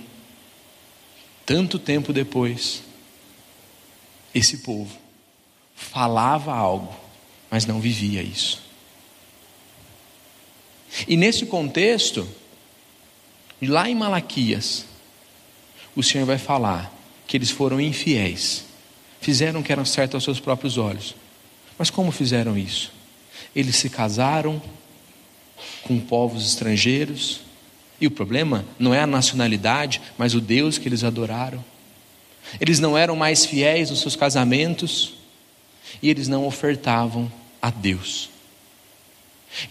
tanto 1.45 1.79
tempo 1.79 2.13
depois, 2.13 2.83
esse 4.33 4.59
povo 4.59 4.97
falava 5.75 6.53
algo, 6.53 6.95
mas 7.49 7.65
não 7.65 7.79
vivia 7.79 8.21
isso. 8.21 8.61
E 11.07 11.15
nesse 11.15 11.45
contexto, 11.45 12.27
lá 13.61 13.89
em 13.89 13.95
Malaquias, 13.95 14.85
o 15.95 16.03
Senhor 16.03 16.25
vai 16.25 16.37
falar 16.37 16.93
que 17.27 17.37
eles 17.37 17.49
foram 17.49 17.79
infiéis, 17.79 18.65
fizeram 19.19 19.61
o 19.61 19.63
que 19.63 19.71
era 19.71 19.83
certo 19.85 20.15
aos 20.15 20.23
seus 20.23 20.39
próprios 20.39 20.77
olhos. 20.77 21.15
Mas 21.77 21.89
como 21.89 22.11
fizeram 22.11 22.57
isso? 22.57 22.91
Eles 23.55 23.75
se 23.75 23.89
casaram 23.89 24.61
com 25.83 25.99
povos 25.99 26.45
estrangeiros, 26.45 27.41
e 28.01 28.07
o 28.07 28.11
problema 28.11 28.65
não 28.79 28.93
é 28.93 28.99
a 28.99 29.07
nacionalidade, 29.07 30.01
mas 30.17 30.33
o 30.33 30.41
Deus 30.41 30.79
que 30.79 30.89
eles 30.89 31.03
adoraram. 31.03 31.63
Eles 32.59 32.79
não 32.79 32.97
eram 32.97 33.15
mais 33.15 33.45
fiéis 33.45 33.91
nos 33.91 34.01
seus 34.01 34.15
casamentos, 34.15 35.13
e 36.01 36.09
eles 36.09 36.27
não 36.27 36.47
ofertavam 36.47 37.31
a 37.61 37.69
Deus. 37.69 38.29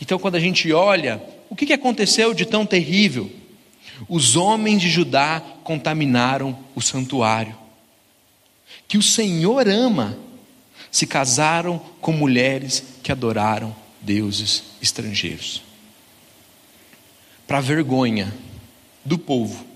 Então, 0.00 0.18
quando 0.18 0.36
a 0.36 0.40
gente 0.40 0.72
olha, 0.72 1.20
o 1.48 1.56
que 1.56 1.72
aconteceu 1.72 2.32
de 2.32 2.46
tão 2.46 2.64
terrível? 2.64 3.30
Os 4.08 4.36
homens 4.36 4.80
de 4.80 4.88
Judá 4.88 5.42
contaminaram 5.64 6.56
o 6.74 6.80
santuário, 6.80 7.56
que 8.86 8.96
o 8.96 9.02
Senhor 9.02 9.68
ama, 9.68 10.16
se 10.90 11.06
casaram 11.06 11.78
com 12.00 12.12
mulheres 12.12 12.82
que 13.02 13.10
adoraram 13.10 13.74
deuses 14.00 14.62
estrangeiros. 14.80 15.69
Para 17.50 17.60
vergonha 17.60 18.32
do 19.04 19.18
povo, 19.18 19.66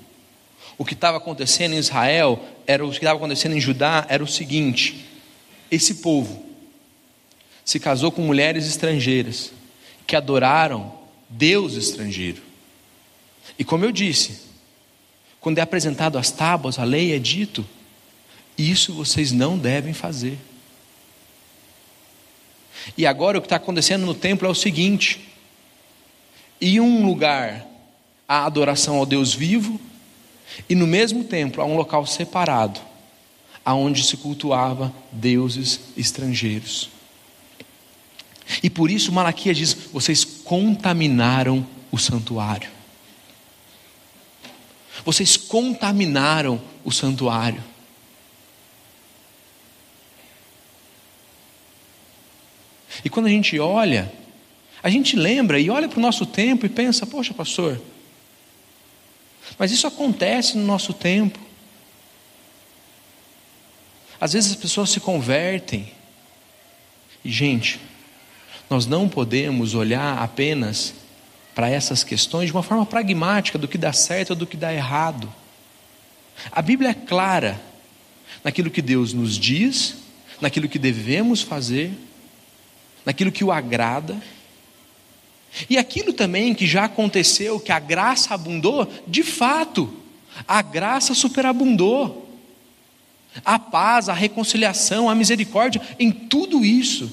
o 0.79 0.85
que 0.85 0.95
estava 0.95 1.17
acontecendo 1.17 1.75
em 1.75 1.79
Israel, 1.79 2.41
era 2.69 2.87
o 2.87 2.89
que 2.89 2.99
estava 2.99 3.17
acontecendo 3.17 3.57
em 3.57 3.61
Judá, 3.61 4.07
era 4.09 4.23
o 4.23 4.29
seguinte: 4.29 5.05
esse 5.73 5.97
povo 5.97 6.47
se 7.65 7.81
casou 7.81 8.13
com 8.13 8.23
mulheres 8.23 8.65
estrangeiras 8.69 9.51
que 10.07 10.15
adoraram 10.15 10.97
Deus 11.29 11.75
estrangeiro. 11.75 12.43
E 13.59 13.65
como 13.65 13.85
eu 13.85 13.91
disse, 13.91 14.43
quando 15.41 15.59
é 15.59 15.61
apresentado 15.61 16.17
as 16.17 16.31
tábuas, 16.31 16.79
a 16.79 16.85
lei 16.85 17.13
é 17.13 17.19
dito: 17.19 17.67
isso 18.57 18.95
vocês 18.95 19.33
não 19.33 19.59
devem 19.59 19.93
fazer. 19.93 20.39
E 22.97 23.05
agora 23.05 23.37
o 23.37 23.41
que 23.41 23.47
está 23.47 23.57
acontecendo 23.57 24.07
no 24.07 24.15
templo 24.15 24.47
é 24.47 24.51
o 24.53 24.55
seguinte: 24.55 25.34
em 26.61 26.81
um 26.81 27.07
lugar 27.07 27.67
há 28.29 28.45
adoração 28.45 28.97
ao 28.97 29.07
Deus 29.07 29.35
vivo, 29.35 29.81
e 30.69 30.75
no 30.75 30.87
mesmo 30.87 31.25
templo 31.25 31.63
há 31.63 31.65
um 31.65 31.77
local 31.77 32.07
separado, 32.07 32.81
aonde 33.65 34.03
se 34.05 34.17
cultuava 34.17 34.95
deuses 35.13 35.81
estrangeiros. 35.97 36.91
E 38.63 38.71
por 38.71 38.91
isso 38.91 39.13
Malaquias 39.13 39.57
diz: 39.57 39.75
vocês 39.93 40.25
contaminaram 40.25 41.67
o 41.91 41.99
santuário. 41.99 42.71
Vocês 45.05 45.37
contaminaram 45.37 46.61
o 46.85 46.93
santuário. 46.93 47.63
E 53.05 53.11
quando 53.11 53.27
a 53.27 53.31
gente 53.31 53.59
olha, 53.59 54.13
a 54.85 54.91
gente 54.91 55.17
lembra 55.17 55.59
e 55.59 55.71
olha 55.71 55.89
para 55.89 55.99
o 55.99 56.03
nosso 56.03 56.27
tempo 56.27 56.67
e 56.67 56.69
pensa: 56.69 57.07
poxa, 57.07 57.33
pastor, 57.33 57.81
mas 59.59 59.73
isso 59.73 59.87
acontece 59.87 60.59
no 60.59 60.67
nosso 60.67 60.93
tempo. 60.93 61.39
Às 64.21 64.35
vezes 64.35 64.51
as 64.51 64.57
pessoas 64.57 64.91
se 64.91 65.01
convertem. 65.01 65.91
E, 67.25 67.33
gente, 67.33 67.81
nós 68.69 68.85
não 68.85 69.09
podemos 69.09 69.75
olhar 69.75 70.19
apenas 70.19 70.93
para 71.55 71.71
essas 71.71 72.05
questões 72.05 72.49
de 72.49 72.53
uma 72.53 72.63
forma 72.63 72.85
pragmática 72.85 73.57
do 73.57 73.67
que 73.67 73.79
dá 73.79 73.91
certo 73.91 74.31
ou 74.31 74.37
do 74.37 74.47
que 74.47 74.57
dá 74.57 74.71
errado. 74.71 75.33
A 76.53 76.61
Bíblia 76.61 76.91
é 76.91 76.95
clara 76.95 77.59
naquilo 78.43 78.71
que 78.71 78.83
Deus 78.83 79.15
nos 79.15 79.39
diz, 79.39 79.97
naquilo 80.43 80.69
que 80.69 80.79
devemos 80.79 81.41
fazer, 81.41 81.91
naquilo 83.07 83.33
que 83.33 83.43
o 83.43 83.51
agrada. 83.51 84.21
E 85.69 85.79
aquilo 85.79 86.13
também 86.13 86.55
que 86.55 86.67
já 86.67 86.85
aconteceu, 86.85 87.61
que 87.61 87.71
a 87.71 87.79
graça 87.79 88.35
abundou, 88.35 88.91
de 89.07 89.23
fato, 89.23 89.93
a 90.47 90.61
graça 90.61 91.15
superabundou. 91.15 92.23
A 93.45 93.59
paz, 93.59 94.09
a 94.09 94.13
reconciliação, 94.13 95.11
a 95.11 95.15
misericórdia, 95.15 95.83
em 95.99 96.11
tudo 96.11 96.65
isso. 96.65 97.11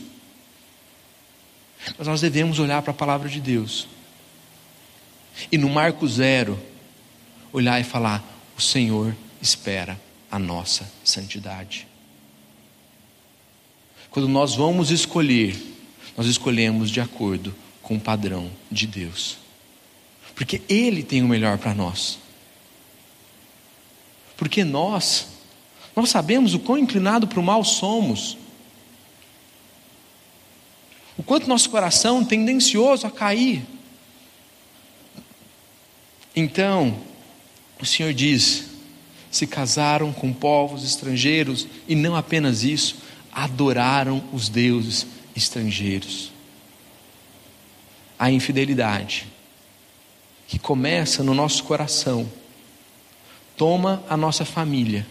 Mas 1.97 2.07
nós 2.07 2.21
devemos 2.21 2.59
olhar 2.59 2.81
para 2.81 2.91
a 2.91 2.95
palavra 2.95 3.27
de 3.27 3.39
Deus. 3.39 3.87
E 5.51 5.57
no 5.57 5.67
marco 5.67 6.07
zero, 6.07 6.59
olhar 7.51 7.79
e 7.79 7.83
falar: 7.83 8.23
o 8.55 8.61
Senhor 8.61 9.15
espera 9.41 9.99
a 10.29 10.37
nossa 10.37 10.89
santidade. 11.03 11.87
Quando 14.11 14.27
nós 14.27 14.55
vamos 14.55 14.91
escolher, 14.91 15.55
nós 16.15 16.27
escolhemos 16.27 16.91
de 16.91 17.01
acordo 17.01 17.55
com 17.91 17.97
o 17.97 17.99
padrão 17.99 18.49
de 18.71 18.87
Deus, 18.87 19.37
porque 20.33 20.61
Ele 20.69 21.03
tem 21.03 21.21
o 21.21 21.27
melhor 21.27 21.57
para 21.57 21.73
nós. 21.73 22.19
Porque 24.37 24.63
nós, 24.63 25.27
nós 25.93 26.09
sabemos 26.09 26.53
o 26.53 26.59
quão 26.59 26.77
inclinado 26.77 27.27
para 27.27 27.37
o 27.37 27.43
mal 27.43 27.65
somos, 27.65 28.37
o 31.17 31.23
quanto 31.23 31.49
nosso 31.49 31.69
coração 31.69 32.23
tendencioso 32.23 33.05
a 33.05 33.11
cair. 33.11 33.61
Então, 36.33 36.97
o 37.77 37.85
Senhor 37.85 38.13
diz: 38.13 38.67
se 39.29 39.45
casaram 39.45 40.13
com 40.13 40.31
povos 40.31 40.85
estrangeiros, 40.85 41.67
e 41.89 41.93
não 41.93 42.15
apenas 42.15 42.63
isso, 42.63 42.99
adoraram 43.33 44.23
os 44.31 44.47
deuses 44.47 45.05
estrangeiros. 45.35 46.30
A 48.21 48.29
infidelidade, 48.29 49.25
que 50.47 50.59
começa 50.59 51.23
no 51.23 51.33
nosso 51.33 51.63
coração, 51.63 52.31
toma 53.57 54.03
a 54.07 54.15
nossa 54.15 54.45
família 54.45 55.07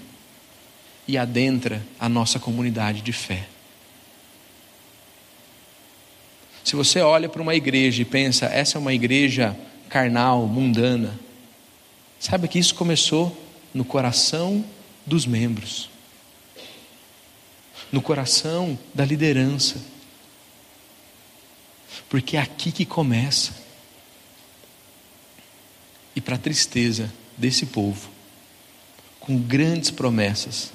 e 1.08 1.18
adentra 1.18 1.84
a 1.98 2.08
nossa 2.08 2.38
comunidade 2.38 3.00
de 3.02 3.12
fé. 3.12 3.48
Se 6.62 6.76
você 6.76 7.00
olha 7.00 7.28
para 7.28 7.42
uma 7.42 7.56
igreja 7.56 8.02
e 8.02 8.04
pensa, 8.04 8.46
essa 8.46 8.78
é 8.78 8.80
uma 8.80 8.94
igreja 8.94 9.58
carnal, 9.88 10.46
mundana, 10.46 11.18
saiba 12.20 12.46
que 12.46 12.60
isso 12.60 12.76
começou 12.76 13.36
no 13.74 13.84
coração 13.84 14.64
dos 15.04 15.26
membros, 15.26 15.90
no 17.90 18.00
coração 18.00 18.78
da 18.94 19.04
liderança, 19.04 19.78
porque 22.10 22.36
é 22.36 22.40
aqui 22.40 22.70
que 22.70 22.84
começa. 22.84 23.54
E 26.14 26.20
para 26.20 26.34
a 26.34 26.38
tristeza 26.38 27.10
desse 27.38 27.64
povo, 27.64 28.10
com 29.18 29.38
grandes 29.38 29.90
promessas, 29.90 30.70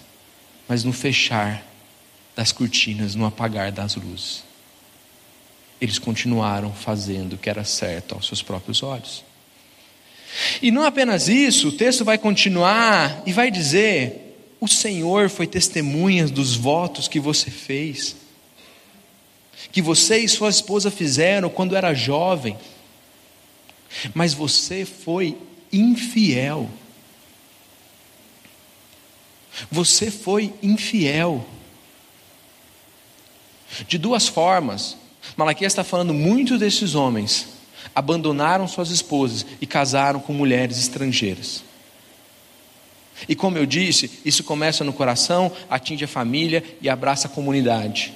mas 0.67 0.83
no 0.83 0.91
fechar 0.91 1.63
das 2.35 2.51
cortinas, 2.51 3.13
no 3.13 3.25
apagar 3.27 3.71
das 3.71 3.95
luzes 3.95 4.43
eles 5.79 5.99
continuaram 5.99 6.73
fazendo 6.73 7.33
o 7.33 7.37
que 7.37 7.49
era 7.49 7.63
certo 7.63 8.15
aos 8.15 8.27
seus 8.27 8.41
próprios 8.41 8.81
olhos. 8.81 9.23
E 10.61 10.71
não 10.71 10.83
apenas 10.83 11.27
isso, 11.27 11.69
o 11.69 11.71
texto 11.71 12.03
vai 12.03 12.17
continuar 12.17 13.23
e 13.25 13.31
vai 13.31 13.51
dizer: 13.51 14.37
O 14.59 14.67
Senhor 14.67 15.29
foi 15.29 15.47
testemunha 15.47 16.27
dos 16.27 16.55
votos 16.55 17.07
que 17.07 17.19
você 17.19 17.49
fez, 17.49 18.15
que 19.71 19.82
você 19.82 20.17
e 20.17 20.30
sua 20.30 20.49
esposa 20.49 20.89
fizeram 20.89 21.49
quando 21.49 21.75
era 21.75 21.93
jovem, 21.93 22.58
mas 24.13 24.34
você 24.34 24.86
foi 24.86 25.38
infiel. 25.71 26.69
Você 29.71 30.12
foi 30.12 30.54
infiel. 30.62 31.45
De 33.88 33.97
duas 33.97 34.28
formas. 34.28 34.97
Malaquias 35.36 35.73
está 35.73 35.84
falando 35.84 36.13
muito 36.13 36.58
desses 36.58 36.93
homens 36.93 37.56
abandonaram 37.93 38.67
suas 38.67 38.89
esposas 38.89 39.45
e 39.62 39.65
casaram 39.65 40.19
com 40.19 40.34
mulheres 40.34 40.78
estrangeiras. 40.78 41.63
E 43.30 43.36
como 43.36 43.58
eu 43.58 43.65
disse, 43.65 44.19
isso 44.25 44.43
começa 44.43 44.84
no 44.84 44.91
coração, 44.91 45.51
atinge 45.69 46.04
a 46.04 46.08
família 46.08 46.62
e 46.82 46.89
abraça 46.89 47.28
a 47.28 47.32
comunidade. 47.32 48.13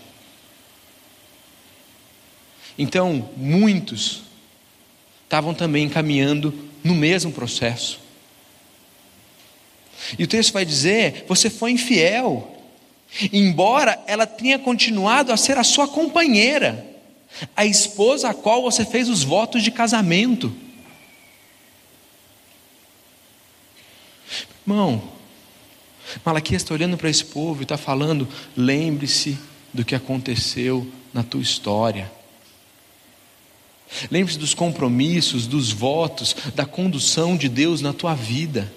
Então, 2.80 3.30
muitos 3.38 4.24
estavam 5.26 5.54
também 5.54 5.88
caminhando 5.88 6.52
no 6.84 6.96
mesmo 6.96 7.32
processo. 7.32 8.00
E 10.18 10.24
o 10.24 10.28
texto 10.28 10.54
vai 10.54 10.66
dizer: 10.66 11.26
você 11.28 11.50
foi 11.50 11.72
infiel, 11.72 12.58
embora 13.32 14.02
ela 14.08 14.26
tenha 14.26 14.58
continuado 14.58 15.32
a 15.32 15.38
ser 15.38 15.58
a 15.58 15.64
sua 15.64 15.88
companheira 15.88 16.90
a 17.56 17.66
esposa 17.66 18.30
a 18.30 18.34
qual 18.34 18.62
você 18.62 18.86
fez 18.86 19.10
os 19.10 19.24
votos 19.24 19.64
de 19.64 19.72
casamento. 19.72 20.54
Irmão, 24.68 25.02
Malaquias 26.26 26.62
está 26.62 26.74
olhando 26.74 26.98
para 26.98 27.10
esse 27.10 27.26
povo 27.26 27.62
e 27.62 27.64
está 27.64 27.78
falando: 27.78 28.28
lembre-se 28.56 29.38
do 29.74 29.86
que 29.86 29.96
aconteceu 29.96 30.88
na 31.14 31.24
tua 31.24 31.42
história. 31.42 32.12
Lembre-se 34.12 34.38
dos 34.38 34.54
compromissos, 34.54 35.48
dos 35.48 35.72
votos, 35.72 36.36
da 36.56 36.66
condução 36.66 37.36
de 37.36 37.50
Deus 37.50 37.82
na 37.82 37.94
tua 37.94 38.14
vida. 38.14 38.72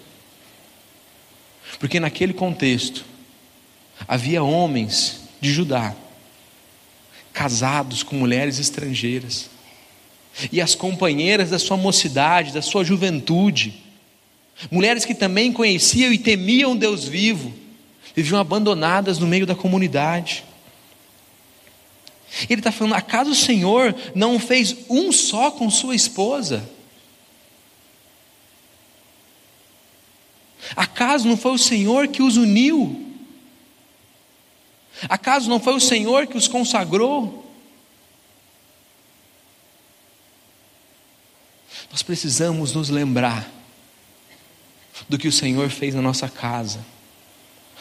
Porque 1.79 2.01
naquele 2.01 2.33
contexto, 2.33 3.05
havia 4.07 4.43
homens 4.43 5.23
de 5.41 5.53
Judá 5.53 5.95
casados 7.33 8.03
com 8.03 8.17
mulheres 8.17 8.59
estrangeiras. 8.59 9.51
E 10.51 10.61
as 10.61 10.75
companheiras 10.75 11.51
da 11.51 11.59
sua 11.59 11.77
mocidade, 11.77 12.53
da 12.53 12.63
sua 12.63 12.85
juventude, 12.85 13.83
mulheres 14.71 15.05
que 15.05 15.15
também 15.15 15.53
conheciam 15.53 16.13
e 16.13 16.19
temiam 16.19 16.77
Deus 16.77 17.07
vivo, 17.07 17.53
viviam 18.15 18.41
abandonadas 18.41 19.19
no 19.19 19.27
meio 19.27 19.47
da 19.47 19.55
comunidade. 19.55 20.45
Ele 22.49 22.61
está 22.61 22.73
falando: 22.73 22.95
acaso 22.95 23.31
o 23.31 23.35
Senhor 23.35 23.95
não 24.15 24.39
fez 24.39 24.77
um 24.89 25.13
só 25.13 25.51
com 25.51 25.71
sua 25.71 25.95
esposa? 25.95 26.69
Acaso 30.77 31.29
não 31.29 31.37
foi 31.37 31.53
o 31.53 31.59
Senhor 31.59 32.09
que 32.09 32.23
os 32.23 32.37
uniu? 32.37 33.11
Acaso 35.09 35.51
não 35.51 35.61
foi 35.61 35.75
o 35.75 35.81
Senhor 35.81 36.27
que 36.27 36.37
os 36.37 36.49
consagrou? 36.49 37.43
Nós 41.91 42.03
precisamos 42.03 42.73
nos 42.73 42.89
lembrar 42.89 43.51
do 45.09 45.19
que 45.19 45.29
o 45.29 45.33
Senhor 45.33 45.69
fez 45.69 45.95
na 45.95 46.01
nossa 46.01 46.29
casa. 46.29 46.85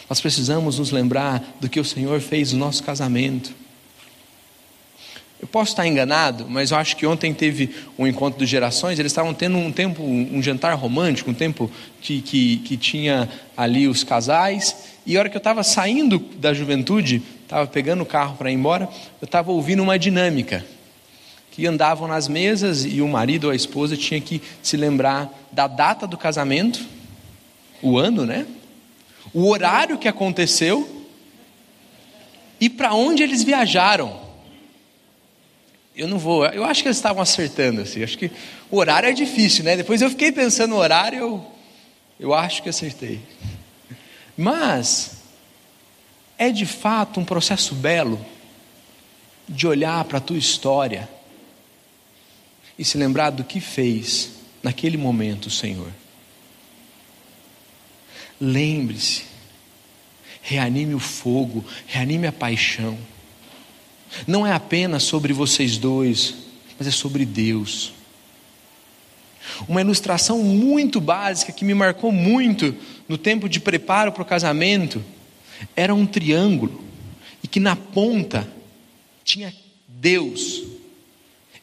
Nós 0.09 0.19
precisamos 0.19 0.79
nos 0.79 0.91
lembrar 0.91 1.41
do 1.61 1.69
que 1.69 1.79
o 1.79 1.85
Senhor 1.85 2.19
fez 2.19 2.51
no 2.51 2.59
nosso 2.59 2.83
casamento. 2.83 3.53
Eu 5.41 5.47
posso 5.47 5.71
estar 5.71 5.87
enganado, 5.87 6.45
mas 6.47 6.69
eu 6.69 6.77
acho 6.77 6.95
que 6.95 7.03
ontem 7.03 7.33
teve 7.33 7.71
um 7.97 8.05
encontro 8.05 8.37
dos 8.37 8.47
gerações, 8.47 8.99
eles 8.99 9.11
estavam 9.11 9.33
tendo 9.33 9.57
um 9.57 9.71
tempo, 9.71 10.03
um 10.03 10.41
jantar 10.41 10.75
romântico, 10.75 11.31
um 11.31 11.33
tempo 11.33 11.69
que, 11.99 12.21
que, 12.21 12.57
que 12.57 12.77
tinha 12.77 13.27
ali 13.57 13.87
os 13.87 14.03
casais, 14.03 14.75
e 15.03 15.17
a 15.17 15.19
hora 15.19 15.29
que 15.29 15.35
eu 15.35 15.39
estava 15.39 15.63
saindo 15.63 16.19
da 16.37 16.53
juventude, 16.53 17.23
estava 17.41 17.65
pegando 17.65 18.03
o 18.03 18.05
carro 18.05 18.37
para 18.37 18.51
ir 18.51 18.53
embora, 18.53 18.87
eu 19.19 19.25
estava 19.25 19.51
ouvindo 19.51 19.81
uma 19.81 19.97
dinâmica, 19.97 20.63
que 21.49 21.65
andavam 21.65 22.07
nas 22.07 22.27
mesas 22.27 22.85
e 22.85 23.01
o 23.01 23.07
marido 23.07 23.45
ou 23.45 23.51
a 23.51 23.55
esposa 23.55 23.97
tinha 23.97 24.21
que 24.21 24.41
se 24.61 24.77
lembrar 24.77 25.27
da 25.51 25.65
data 25.65 26.05
do 26.05 26.17
casamento, 26.19 26.79
o 27.81 27.97
ano, 27.97 28.27
né? 28.27 28.45
O 29.33 29.49
horário 29.49 29.97
que 29.97 30.07
aconteceu 30.07 31.03
e 32.59 32.69
para 32.69 32.93
onde 32.93 33.23
eles 33.23 33.43
viajaram. 33.43 34.30
Eu 36.01 36.07
não 36.07 36.17
vou, 36.17 36.43
eu 36.47 36.63
acho 36.63 36.81
que 36.81 36.87
eles 36.87 36.97
estavam 36.97 37.21
acertando 37.21 37.81
assim. 37.81 38.01
Acho 38.01 38.17
que 38.17 38.31
o 38.71 38.77
horário 38.77 39.07
é 39.07 39.13
difícil, 39.13 39.63
né? 39.63 39.77
Depois 39.77 40.01
eu 40.01 40.09
fiquei 40.09 40.31
pensando 40.31 40.71
no 40.71 40.77
horário, 40.77 41.19
eu, 41.19 41.51
eu 42.19 42.33
acho 42.33 42.63
que 42.63 42.69
acertei. 42.69 43.21
Mas 44.35 45.17
é 46.39 46.49
de 46.49 46.65
fato 46.65 47.19
um 47.19 47.23
processo 47.23 47.75
belo 47.75 48.19
de 49.47 49.67
olhar 49.67 50.03
para 50.05 50.17
a 50.17 50.21
tua 50.21 50.39
história 50.39 51.07
e 52.79 52.83
se 52.83 52.97
lembrar 52.97 53.29
do 53.29 53.43
que 53.43 53.59
fez 53.59 54.31
naquele 54.63 54.97
momento 54.97 55.45
o 55.45 55.51
Senhor. 55.51 55.91
Lembre-se, 58.39 59.25
reanime 60.41 60.95
o 60.95 60.99
fogo, 60.99 61.63
reanime 61.85 62.25
a 62.25 62.31
paixão. 62.31 62.97
Não 64.27 64.45
é 64.45 64.53
apenas 64.53 65.03
sobre 65.03 65.33
vocês 65.33 65.77
dois, 65.77 66.35
mas 66.77 66.87
é 66.87 66.91
sobre 66.91 67.25
Deus. 67.25 67.93
Uma 69.67 69.81
ilustração 69.81 70.43
muito 70.43 71.01
básica 71.01 71.51
que 71.51 71.65
me 71.65 71.73
marcou 71.73 72.11
muito 72.11 72.75
no 73.07 73.17
tempo 73.17 73.49
de 73.49 73.59
preparo 73.59 74.11
para 74.11 74.21
o 74.21 74.25
casamento 74.25 75.03
era 75.75 75.93
um 75.93 76.05
triângulo 76.05 76.83
e 77.43 77.47
que 77.47 77.59
na 77.59 77.75
ponta 77.75 78.47
tinha 79.23 79.53
Deus 79.87 80.63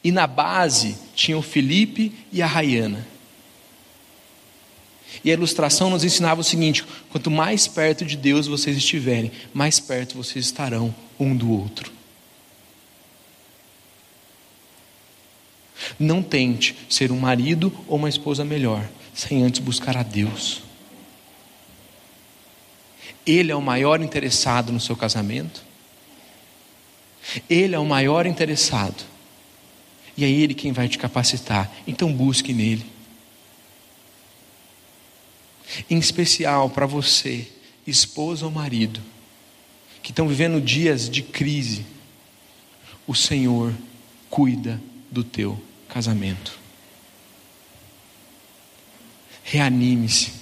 e 0.03 0.11
na 0.11 0.27
base 0.27 0.95
tinha 1.13 1.37
o 1.37 1.41
Felipe 1.41 2.13
e 2.31 2.41
a 2.41 2.47
Rayana. 2.47 3.05
E 5.23 5.29
a 5.29 5.33
ilustração 5.33 5.89
nos 5.89 6.03
ensinava 6.03 6.41
o 6.41 6.43
seguinte: 6.43 6.85
quanto 7.09 7.31
mais 7.31 7.67
perto 7.67 8.05
de 8.05 8.15
Deus 8.15 8.47
vocês 8.47 8.77
estiverem, 8.77 9.31
mais 9.53 9.79
perto 9.79 10.15
vocês 10.15 10.45
estarão 10.45 10.93
um 11.19 11.35
do 11.35 11.51
outro. 11.51 11.98
Não 15.97 16.21
tente 16.21 16.75
ser 16.89 17.11
um 17.11 17.19
marido 17.19 17.73
ou 17.87 17.97
uma 17.97 18.09
esposa 18.09 18.43
melhor, 18.43 18.87
sem 19.13 19.43
antes 19.43 19.59
buscar 19.59 19.97
a 19.97 20.03
Deus. 20.03 20.61
Ele 23.25 23.51
é 23.51 23.55
o 23.55 23.61
maior 23.61 24.01
interessado 24.01 24.71
no 24.71 24.79
seu 24.79 24.95
casamento. 24.95 25.63
Ele 27.49 27.75
é 27.75 27.79
o 27.79 27.85
maior 27.85 28.25
interessado. 28.25 29.03
E 30.17 30.23
é 30.23 30.29
Ele 30.29 30.53
quem 30.53 30.71
vai 30.71 30.87
te 30.87 30.97
capacitar. 30.97 31.71
Então 31.85 32.11
busque 32.11 32.53
nele. 32.53 32.85
Em 35.89 35.99
especial 35.99 36.69
para 36.69 36.85
você, 36.85 37.47
esposa 37.85 38.45
ou 38.45 38.51
marido, 38.51 38.99
que 40.01 40.11
estão 40.11 40.27
vivendo 40.27 40.59
dias 40.59 41.09
de 41.09 41.21
crise, 41.21 41.85
o 43.05 43.13
Senhor 43.13 43.73
cuida 44.29 44.81
do 45.11 45.23
teu 45.23 45.68
casamento. 45.89 46.57
Reanime-se. 49.43 50.39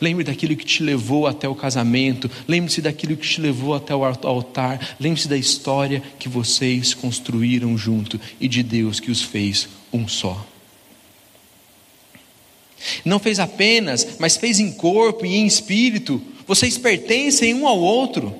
Lembre 0.00 0.24
daquilo 0.24 0.56
que 0.56 0.64
te 0.64 0.82
levou 0.82 1.26
até 1.26 1.48
o 1.48 1.54
casamento. 1.54 2.30
Lembre-se 2.46 2.80
daquilo 2.80 3.16
que 3.16 3.26
te 3.26 3.40
levou 3.40 3.74
até 3.74 3.94
o 3.94 4.04
altar. 4.04 4.96
Lembre-se 4.98 5.28
da 5.28 5.36
história 5.36 6.02
que 6.18 6.28
vocês 6.28 6.94
construíram 6.94 7.76
junto 7.76 8.20
e 8.40 8.48
de 8.48 8.62
Deus 8.62 9.00
que 9.00 9.10
os 9.10 9.22
fez 9.22 9.68
um 9.92 10.06
só. 10.06 10.46
Não 13.04 13.18
fez 13.18 13.38
apenas, 13.38 14.16
mas 14.18 14.36
fez 14.36 14.58
em 14.58 14.72
corpo 14.72 15.24
e 15.24 15.36
em 15.36 15.46
espírito. 15.46 16.20
Vocês 16.46 16.76
pertencem 16.76 17.54
um 17.54 17.66
ao 17.66 17.78
outro. 17.78 18.34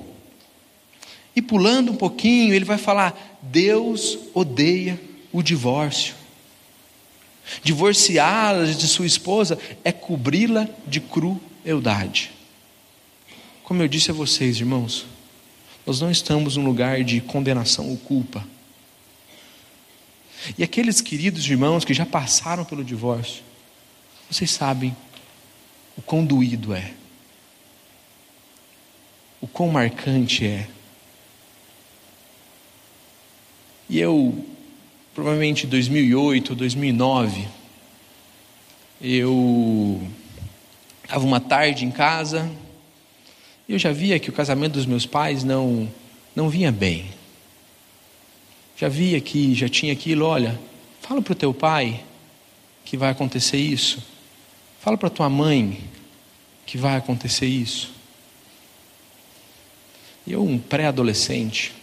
E 1.35 1.41
pulando 1.41 1.91
um 1.91 1.95
pouquinho, 1.95 2.53
ele 2.53 2.65
vai 2.65 2.77
falar: 2.77 3.39
Deus 3.41 4.17
odeia 4.33 4.99
o 5.33 5.41
divórcio. 5.41 6.13
Divorciá-la 7.61 8.65
de 8.65 8.87
sua 8.87 9.05
esposa 9.05 9.59
é 9.83 9.91
cobri-la 9.91 10.69
de 10.87 11.01
crueldade. 11.01 12.31
Como 13.63 13.81
eu 13.81 13.87
disse 13.87 14.11
a 14.11 14.13
vocês, 14.13 14.57
irmãos, 14.57 15.05
nós 15.85 15.99
não 15.99 16.11
estamos 16.11 16.55
num 16.55 16.63
lugar 16.63 17.03
de 17.03 17.19
condenação 17.19 17.89
ou 17.89 17.97
culpa. 17.97 18.47
E 20.57 20.63
aqueles 20.63 21.01
queridos 21.01 21.45
irmãos 21.49 21.83
que 21.83 21.93
já 21.93 22.05
passaram 22.05 22.63
pelo 22.63 22.83
divórcio, 22.83 23.43
vocês 24.29 24.51
sabem 24.51 24.95
o 25.97 26.01
quão 26.01 26.25
doído 26.25 26.73
é, 26.73 26.93
o 29.41 29.47
quão 29.47 29.69
marcante 29.69 30.45
é. 30.45 30.67
E 33.89 33.99
eu 33.99 34.45
provavelmente 35.13 35.67
2008, 35.67 36.55
2009, 36.55 37.47
eu 39.01 40.01
estava 41.03 41.25
uma 41.25 41.39
tarde 41.39 41.85
em 41.85 41.91
casa 41.91 42.49
e 43.67 43.73
eu 43.73 43.79
já 43.79 43.91
via 43.91 44.19
que 44.19 44.29
o 44.29 44.33
casamento 44.33 44.73
dos 44.73 44.85
meus 44.85 45.05
pais 45.05 45.43
não 45.43 45.89
não 46.35 46.49
vinha 46.49 46.71
bem. 46.71 47.05
Já 48.75 48.89
via 48.89 49.21
que 49.21 49.53
já 49.53 49.69
tinha 49.69 49.93
aquilo, 49.93 50.25
olha, 50.25 50.59
fala 50.99 51.21
para 51.21 51.33
o 51.33 51.35
teu 51.35 51.53
pai 51.53 52.03
que 52.83 52.97
vai 52.97 53.11
acontecer 53.11 53.57
isso. 53.57 54.03
Fala 54.79 54.97
para 54.97 55.09
tua 55.09 55.29
mãe 55.29 55.79
que 56.65 56.77
vai 56.77 56.95
acontecer 56.97 57.45
isso. 57.45 57.93
E 60.25 60.31
eu, 60.31 60.43
um 60.43 60.57
pré-adolescente, 60.57 61.73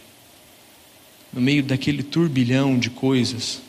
no 1.32 1.40
meio 1.40 1.62
daquele 1.62 2.02
turbilhão 2.02 2.78
de 2.78 2.90
coisas, 2.90 3.60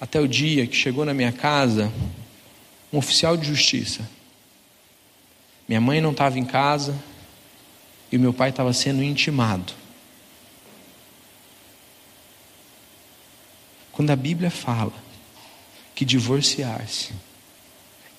até 0.00 0.20
o 0.20 0.28
dia 0.28 0.66
que 0.66 0.76
chegou 0.76 1.04
na 1.04 1.12
minha 1.12 1.32
casa 1.32 1.92
um 2.92 2.98
oficial 2.98 3.36
de 3.36 3.46
justiça. 3.46 4.08
Minha 5.66 5.80
mãe 5.80 6.00
não 6.00 6.12
estava 6.12 6.38
em 6.38 6.44
casa 6.44 6.96
e 8.10 8.16
meu 8.16 8.32
pai 8.32 8.50
estava 8.50 8.72
sendo 8.72 9.02
intimado. 9.02 9.72
Quando 13.92 14.10
a 14.10 14.16
Bíblia 14.16 14.50
fala 14.50 14.94
que 15.94 16.04
divorciar-se 16.04 17.12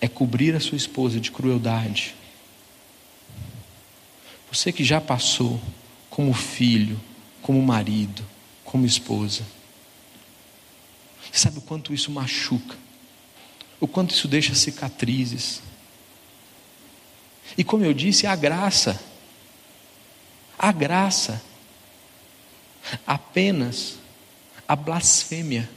é 0.01 0.07
cobrir 0.07 0.53
a 0.53 0.59
sua 0.59 0.75
esposa 0.75 1.19
de 1.19 1.31
crueldade, 1.31 2.13
você 4.51 4.71
que 4.71 4.83
já 4.83 4.99
passou 4.99 5.59
como 6.09 6.33
filho, 6.33 6.99
como 7.49 7.63
marido, 7.63 8.23
como 8.63 8.85
esposa. 8.85 9.41
Sabe 11.33 11.57
o 11.57 11.61
quanto 11.61 11.95
isso 11.95 12.11
machuca? 12.11 12.77
O 13.79 13.87
quanto 13.87 14.13
isso 14.13 14.27
deixa 14.27 14.53
cicatrizes? 14.53 15.59
E 17.57 17.63
como 17.63 17.83
eu 17.83 17.91
disse, 17.91 18.27
a 18.27 18.35
graça, 18.35 19.01
a 20.59 20.71
graça, 20.71 21.41
apenas 23.07 23.97
a 24.67 24.75
blasfêmia 24.75 25.67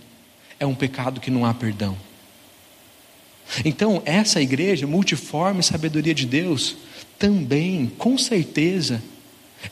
é 0.60 0.66
um 0.66 0.74
pecado 0.74 1.22
que 1.22 1.30
não 1.30 1.46
há 1.46 1.54
perdão. 1.54 1.96
Então, 3.64 4.02
essa 4.04 4.42
igreja, 4.42 4.86
multiforme 4.86 5.62
sabedoria 5.62 6.12
de 6.12 6.26
Deus, 6.26 6.76
também, 7.18 7.86
com 7.96 8.18
certeza, 8.18 9.02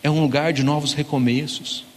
é 0.02 0.10
um 0.10 0.22
lugar 0.22 0.54
de 0.54 0.62
novos 0.62 0.94
recomeços. 0.94 1.89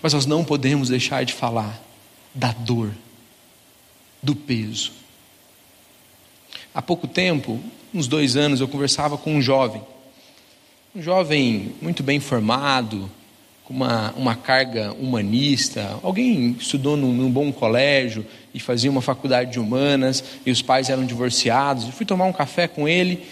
Mas 0.00 0.12
nós 0.12 0.26
não 0.26 0.44
podemos 0.44 0.88
deixar 0.88 1.24
de 1.24 1.32
falar 1.32 1.80
da 2.34 2.52
dor, 2.52 2.92
do 4.22 4.34
peso. 4.34 4.92
Há 6.74 6.80
pouco 6.80 7.06
tempo, 7.06 7.60
uns 7.92 8.06
dois 8.06 8.36
anos, 8.36 8.60
eu 8.60 8.68
conversava 8.68 9.18
com 9.18 9.34
um 9.34 9.42
jovem, 9.42 9.82
um 10.94 11.02
jovem 11.02 11.74
muito 11.82 12.02
bem 12.02 12.20
formado, 12.20 13.10
com 13.64 13.74
uma, 13.74 14.12
uma 14.16 14.34
carga 14.34 14.92
humanista, 14.92 15.98
alguém 16.02 16.56
estudou 16.58 16.96
num, 16.96 17.12
num 17.12 17.30
bom 17.30 17.52
colégio 17.52 18.26
e 18.52 18.60
fazia 18.60 18.90
uma 18.90 19.00
faculdade 19.00 19.52
de 19.52 19.60
humanas, 19.60 20.22
e 20.44 20.50
os 20.50 20.62
pais 20.62 20.88
eram 20.88 21.04
divorciados. 21.04 21.84
Eu 21.84 21.92
fui 21.92 22.04
tomar 22.04 22.24
um 22.24 22.32
café 22.32 22.66
com 22.66 22.88
ele 22.88 23.22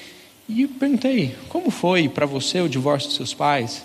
e 0.49 0.67
perguntei: 0.67 1.37
como 1.49 1.71
foi 1.71 2.09
para 2.09 2.27
você 2.27 2.61
o 2.61 2.69
divórcio 2.69 3.09
dos 3.09 3.17
seus 3.17 3.35
pais? 3.35 3.83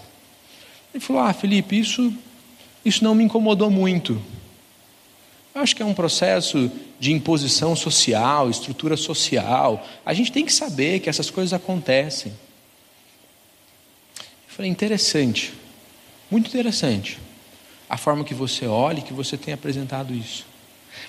Ele 0.94 1.04
falou: 1.04 1.22
Ah, 1.22 1.34
Felipe, 1.34 1.78
isso, 1.78 2.14
isso 2.86 3.04
não 3.04 3.16
me 3.16 3.24
incomodou 3.24 3.72
muito. 3.72 4.22
Eu 5.56 5.62
acho 5.62 5.76
que 5.76 5.82
é 5.82 5.86
um 5.86 5.94
processo 5.94 6.72
de 7.00 7.12
imposição 7.12 7.76
social, 7.76 8.50
estrutura 8.50 8.96
social. 8.96 9.86
A 10.06 10.14
gente 10.14 10.32
tem 10.32 10.46
que 10.46 10.54
saber 10.54 11.00
que 11.00 11.10
essas 11.10 11.30
coisas 11.30 11.54
acontecem. 11.54 12.32
Eu 14.20 14.26
falei: 14.50 14.70
interessante, 14.70 15.54
muito 16.30 16.48
interessante 16.48 17.20
a 17.90 17.98
forma 17.98 18.24
que 18.24 18.34
você 18.34 18.68
olha 18.68 19.00
e 19.00 19.02
que 19.02 19.14
você 19.14 19.38
tem 19.38 19.54
apresentado 19.54 20.14
isso. 20.14 20.46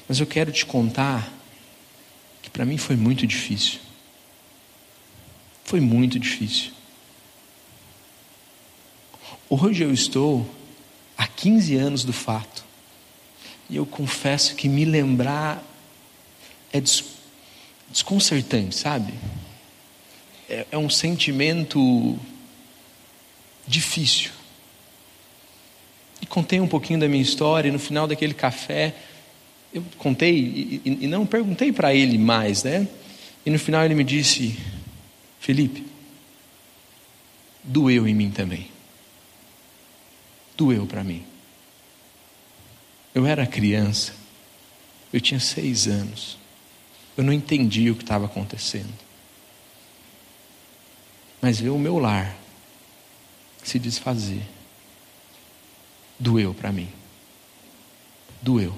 Mas 0.08 0.20
eu 0.20 0.26
quero 0.26 0.52
te 0.52 0.64
contar 0.64 1.32
que 2.40 2.48
para 2.50 2.64
mim 2.64 2.78
foi 2.78 2.96
muito 2.96 3.26
difícil. 3.26 3.80
Foi 5.64 5.80
muito 5.80 6.18
difícil. 6.18 6.70
Hoje 9.50 9.82
eu 9.82 9.92
estou 9.92 10.48
há 11.16 11.26
15 11.26 11.76
anos 11.76 12.04
do 12.04 12.12
fato. 12.12 12.64
E 13.68 13.76
eu 13.76 13.86
confesso 13.86 14.54
que 14.54 14.68
me 14.68 14.84
lembrar 14.84 15.62
é 16.72 16.80
des 16.80 17.04
desconcertante, 17.88 18.74
sabe? 18.74 19.14
É, 20.48 20.66
é 20.72 20.78
um 20.78 20.90
sentimento 20.90 22.18
difícil. 23.66 24.30
E 26.20 26.26
contei 26.26 26.60
um 26.60 26.66
pouquinho 26.66 26.98
da 26.98 27.08
minha 27.08 27.22
história, 27.22 27.68
e 27.68 27.72
no 27.72 27.78
final 27.78 28.06
daquele 28.06 28.34
café, 28.34 28.94
eu 29.72 29.84
contei 29.98 30.36
e, 30.36 30.82
e, 30.84 31.04
e 31.04 31.06
não 31.06 31.24
perguntei 31.24 31.72
para 31.72 31.94
ele 31.94 32.18
mais, 32.18 32.64
né? 32.64 32.88
E 33.44 33.50
no 33.50 33.58
final 33.58 33.84
ele 33.84 33.94
me 33.94 34.04
disse: 34.04 34.58
Felipe, 35.38 35.86
doeu 37.64 38.06
em 38.06 38.14
mim 38.14 38.30
também 38.30 38.75
doeu 40.56 40.86
para 40.86 41.04
mim. 41.04 41.24
Eu 43.14 43.26
era 43.26 43.46
criança, 43.46 44.12
eu 45.12 45.20
tinha 45.20 45.40
seis 45.40 45.86
anos, 45.86 46.38
eu 47.16 47.24
não 47.24 47.32
entendia 47.32 47.92
o 47.92 47.96
que 47.96 48.02
estava 48.02 48.26
acontecendo. 48.26 48.92
Mas 51.40 51.60
ver 51.60 51.70
o 51.70 51.78
meu 51.78 51.98
lar 51.98 52.36
se 53.62 53.78
desfazer, 53.78 54.42
doeu 56.18 56.54
para 56.54 56.72
mim. 56.72 56.88
Doeu. 58.40 58.76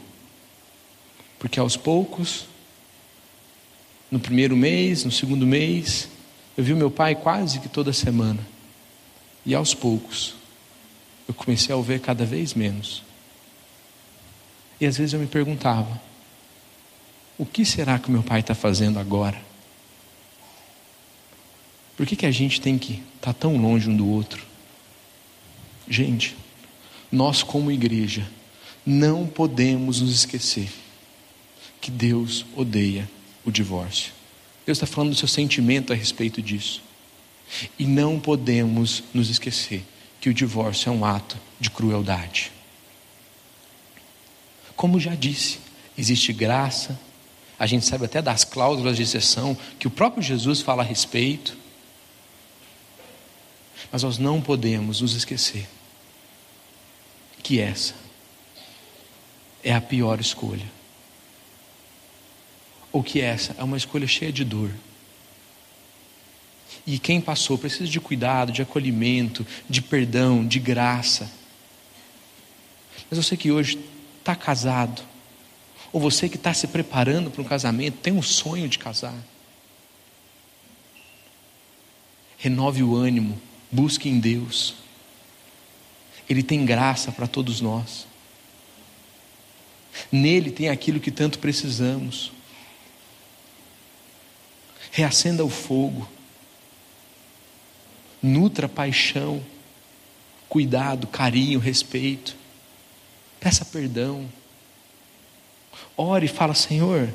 Porque 1.38 1.60
aos 1.60 1.76
poucos, 1.76 2.46
no 4.10 4.18
primeiro 4.18 4.56
mês, 4.56 5.04
no 5.04 5.12
segundo 5.12 5.46
mês, 5.46 6.08
eu 6.56 6.64
vi 6.64 6.72
o 6.72 6.76
meu 6.76 6.90
pai 6.90 7.14
quase 7.14 7.60
que 7.60 7.68
toda 7.68 7.92
semana. 7.92 8.46
E 9.44 9.54
aos 9.54 9.74
poucos, 9.74 10.34
eu 11.28 11.34
comecei 11.34 11.74
a 11.74 11.76
o 11.78 11.82
ver 11.82 12.00
cada 12.00 12.24
vez 12.24 12.54
menos. 12.54 13.02
E 14.80 14.86
às 14.86 14.96
vezes 14.96 15.12
eu 15.12 15.20
me 15.20 15.26
perguntava: 15.26 16.00
o 17.36 17.44
que 17.44 17.64
será 17.64 17.98
que 17.98 18.10
meu 18.10 18.22
pai 18.22 18.40
está 18.40 18.54
fazendo 18.54 18.98
agora? 18.98 19.40
Por 21.96 22.06
que, 22.06 22.16
que 22.16 22.26
a 22.26 22.30
gente 22.30 22.60
tem 22.60 22.78
que 22.78 22.94
estar 23.16 23.32
tá 23.32 23.34
tão 23.34 23.56
longe 23.56 23.90
um 23.90 23.96
do 23.96 24.08
outro? 24.08 24.46
Gente, 25.88 26.36
nós 27.10 27.42
como 27.42 27.70
igreja 27.70 28.28
não 28.86 29.26
podemos 29.26 30.00
nos 30.00 30.14
esquecer 30.14 30.70
que 31.80 31.90
Deus 31.90 32.46
odeia 32.56 33.08
o 33.44 33.50
divórcio. 33.50 34.12
Deus 34.64 34.78
está 34.78 34.86
falando 34.86 35.10
do 35.10 35.16
seu 35.16 35.28
sentimento 35.28 35.92
a 35.92 35.96
respeito 35.96 36.40
disso. 36.40 36.82
E 37.78 37.86
não 37.86 38.20
podemos 38.20 39.02
nos 39.12 39.30
esquecer 39.30 39.82
que 40.20 40.28
o 40.28 40.35
divórcio 40.35 40.90
é 40.90 40.92
um 40.92 41.04
ato 41.04 41.38
de 41.61 41.70
crueldade. 41.70 42.52
Como 44.74 45.00
já 45.00 45.14
disse, 45.14 45.59
existe 45.96 46.33
graça, 46.33 46.98
a 47.59 47.66
gente 47.66 47.85
sabe 47.85 48.04
até 48.04 48.22
das 48.22 48.44
cláusulas 48.44 48.96
de 48.96 49.02
exceção 49.02 49.57
que 49.78 49.87
o 49.87 49.90
próprio 49.90 50.22
Jesus 50.22 50.61
fala 50.61 50.83
a 50.83 50.87
respeito, 50.87 51.57
mas 53.90 54.02
nós 54.02 54.18
não 54.18 54.40
podemos 54.40 55.00
nos 55.00 55.14
esquecer 55.14 55.68
que 57.42 57.61
essa 57.61 57.94
é 59.64 59.74
a 59.74 59.81
pior 59.81 60.20
escolha, 60.20 60.66
ou 62.92 63.02
que 63.02 63.20
essa 63.20 63.54
é 63.59 63.64
uma 63.64 63.76
escolha 63.76 64.07
cheia 64.07 64.33
de 64.33 64.44
dor. 64.44 64.70
E 66.88 66.98
quem 66.98 67.20
passou 67.20 67.59
precisa 67.59 67.85
de 67.85 68.01
cuidado, 68.01 68.51
de 68.51 68.62
acolhimento, 68.62 69.46
de 69.68 69.83
perdão, 69.83 70.42
de 70.46 70.59
graça. 70.59 71.31
Mas 73.11 73.22
você 73.22 73.37
que 73.37 73.53
hoje 73.53 73.79
está 74.18 74.35
casado, 74.35 75.03
ou 75.92 76.01
você 76.01 76.31
que 76.31 76.37
está 76.37 76.55
se 76.55 76.66
preparando 76.66 77.31
para 77.31 77.42
um 77.42 77.44
casamento, 77.44 77.98
tem 77.98 78.14
um 78.14 78.22
sonho 78.22 78.66
de 78.66 78.79
casar. 78.79 79.14
Renove 82.38 82.83
o 82.83 82.96
ânimo, 82.96 83.38
busque 83.70 84.09
em 84.09 84.18
Deus. 84.18 84.74
Ele 86.27 86.42
tem 86.42 86.64
graça 86.64 87.12
para 87.12 87.27
todos 87.27 87.61
nós. 87.61 88.07
Nele 90.11 90.51
tem 90.51 90.70
aquilo 90.70 91.01
que 91.01 91.11
tanto 91.11 91.38
precisamos. 91.38 92.33
Reacenda 94.90 95.44
o 95.44 95.51
fogo 95.51 96.16
nutra 98.22 98.68
paixão, 98.68 99.44
cuidado, 100.48 101.07
carinho, 101.07 101.59
respeito. 101.59 102.37
Peça 103.40 103.64
perdão. 103.64 104.28
Ore 105.96 106.26
e 106.26 106.28
fala: 106.28 106.54
Senhor, 106.54 107.09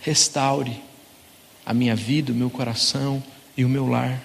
restaure 0.00 0.80
a 1.64 1.72
minha 1.72 1.96
vida, 1.96 2.32
o 2.32 2.34
meu 2.34 2.50
coração 2.50 3.22
e 3.56 3.64
o 3.64 3.68
meu 3.68 3.86
lar. 3.86 4.22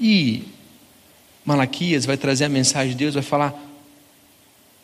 E 0.00 0.48
Malaquias 1.44 2.04
vai 2.04 2.16
trazer 2.16 2.44
a 2.44 2.48
mensagem 2.48 2.90
de 2.92 2.98
Deus, 2.98 3.14
vai 3.14 3.22
falar: 3.22 3.54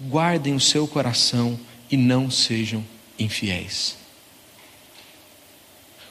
guardem 0.01 0.55
o 0.55 0.61
seu 0.61 0.87
coração 0.87 1.59
e 1.91 1.97
não 1.97 2.31
sejam 2.31 2.85
infiéis. 3.19 3.97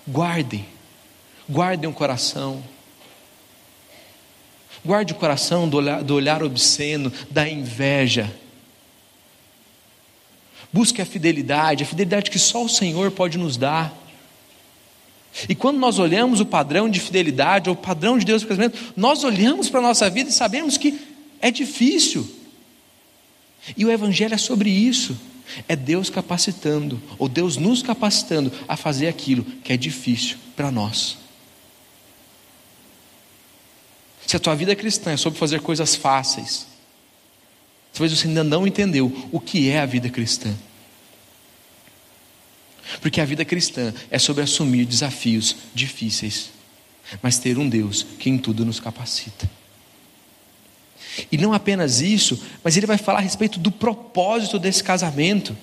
Guardem 0.07 0.65
Guardem 1.49 1.89
o 1.89 1.93
coração. 1.93 2.63
Guarde 4.85 5.13
o 5.13 5.15
coração 5.15 5.67
do 5.67 5.77
olhar, 5.77 6.03
do 6.03 6.13
olhar 6.15 6.43
obsceno, 6.43 7.11
da 7.29 7.47
inveja. 7.47 8.33
Busque 10.71 11.01
a 11.01 11.05
fidelidade, 11.05 11.83
a 11.83 11.87
fidelidade 11.87 12.29
que 12.29 12.39
só 12.39 12.63
o 12.63 12.69
Senhor 12.69 13.11
pode 13.11 13.37
nos 13.37 13.57
dar. 13.57 13.95
E 15.47 15.55
quando 15.55 15.77
nós 15.77 15.99
olhamos 15.99 16.39
o 16.39 16.45
padrão 16.45 16.89
de 16.89 16.99
fidelidade, 16.99 17.69
ou 17.69 17.75
o 17.75 17.77
padrão 17.77 18.17
de 18.17 18.25
Deus 18.25 18.43
para 18.43 18.55
casamento, 18.55 18.93
nós 18.95 19.23
olhamos 19.23 19.69
para 19.69 19.79
a 19.79 19.83
nossa 19.83 20.09
vida 20.09 20.29
e 20.29 20.33
sabemos 20.33 20.77
que 20.77 20.99
é 21.41 21.51
difícil. 21.51 22.29
E 23.75 23.85
o 23.85 23.91
Evangelho 23.91 24.33
é 24.33 24.37
sobre 24.37 24.69
isso. 24.69 25.17
É 25.67 25.75
Deus 25.75 26.09
capacitando, 26.09 27.01
ou 27.17 27.29
Deus 27.29 27.55
nos 27.55 27.81
capacitando 27.81 28.51
a 28.67 28.75
fazer 28.75 29.07
aquilo 29.07 29.45
que 29.63 29.71
é 29.71 29.77
difícil 29.77 30.37
para 30.55 30.69
nós. 30.69 31.26
Se 34.25 34.35
a 34.35 34.39
tua 34.39 34.55
vida 34.55 34.75
cristã 34.75 35.11
é 35.11 35.17
sobre 35.17 35.39
fazer 35.39 35.61
coisas 35.61 35.95
fáceis, 35.95 36.67
talvez 37.93 38.17
você 38.17 38.27
ainda 38.27 38.43
não 38.43 38.67
entendeu 38.67 39.29
o 39.31 39.39
que 39.39 39.69
é 39.69 39.79
a 39.79 39.85
vida 39.85 40.09
cristã. 40.09 40.53
Porque 43.01 43.21
a 43.21 43.25
vida 43.25 43.43
cristã 43.45 43.93
é 44.09 44.17
sobre 44.17 44.43
assumir 44.43 44.85
desafios 44.85 45.55
difíceis, 45.73 46.49
mas 47.21 47.37
ter 47.37 47.57
um 47.57 47.67
Deus 47.67 48.05
que 48.17 48.29
em 48.29 48.37
tudo 48.37 48.65
nos 48.65 48.79
capacita. 48.79 49.49
E 51.31 51.37
não 51.37 51.53
apenas 51.53 52.01
isso, 52.01 52.41
mas 52.63 52.77
ele 52.77 52.85
vai 52.85 52.97
falar 52.97 53.19
a 53.19 53.23
respeito 53.23 53.59
do 53.59 53.71
propósito 53.71 54.59
desse 54.59 54.83
casamento. 54.83 55.57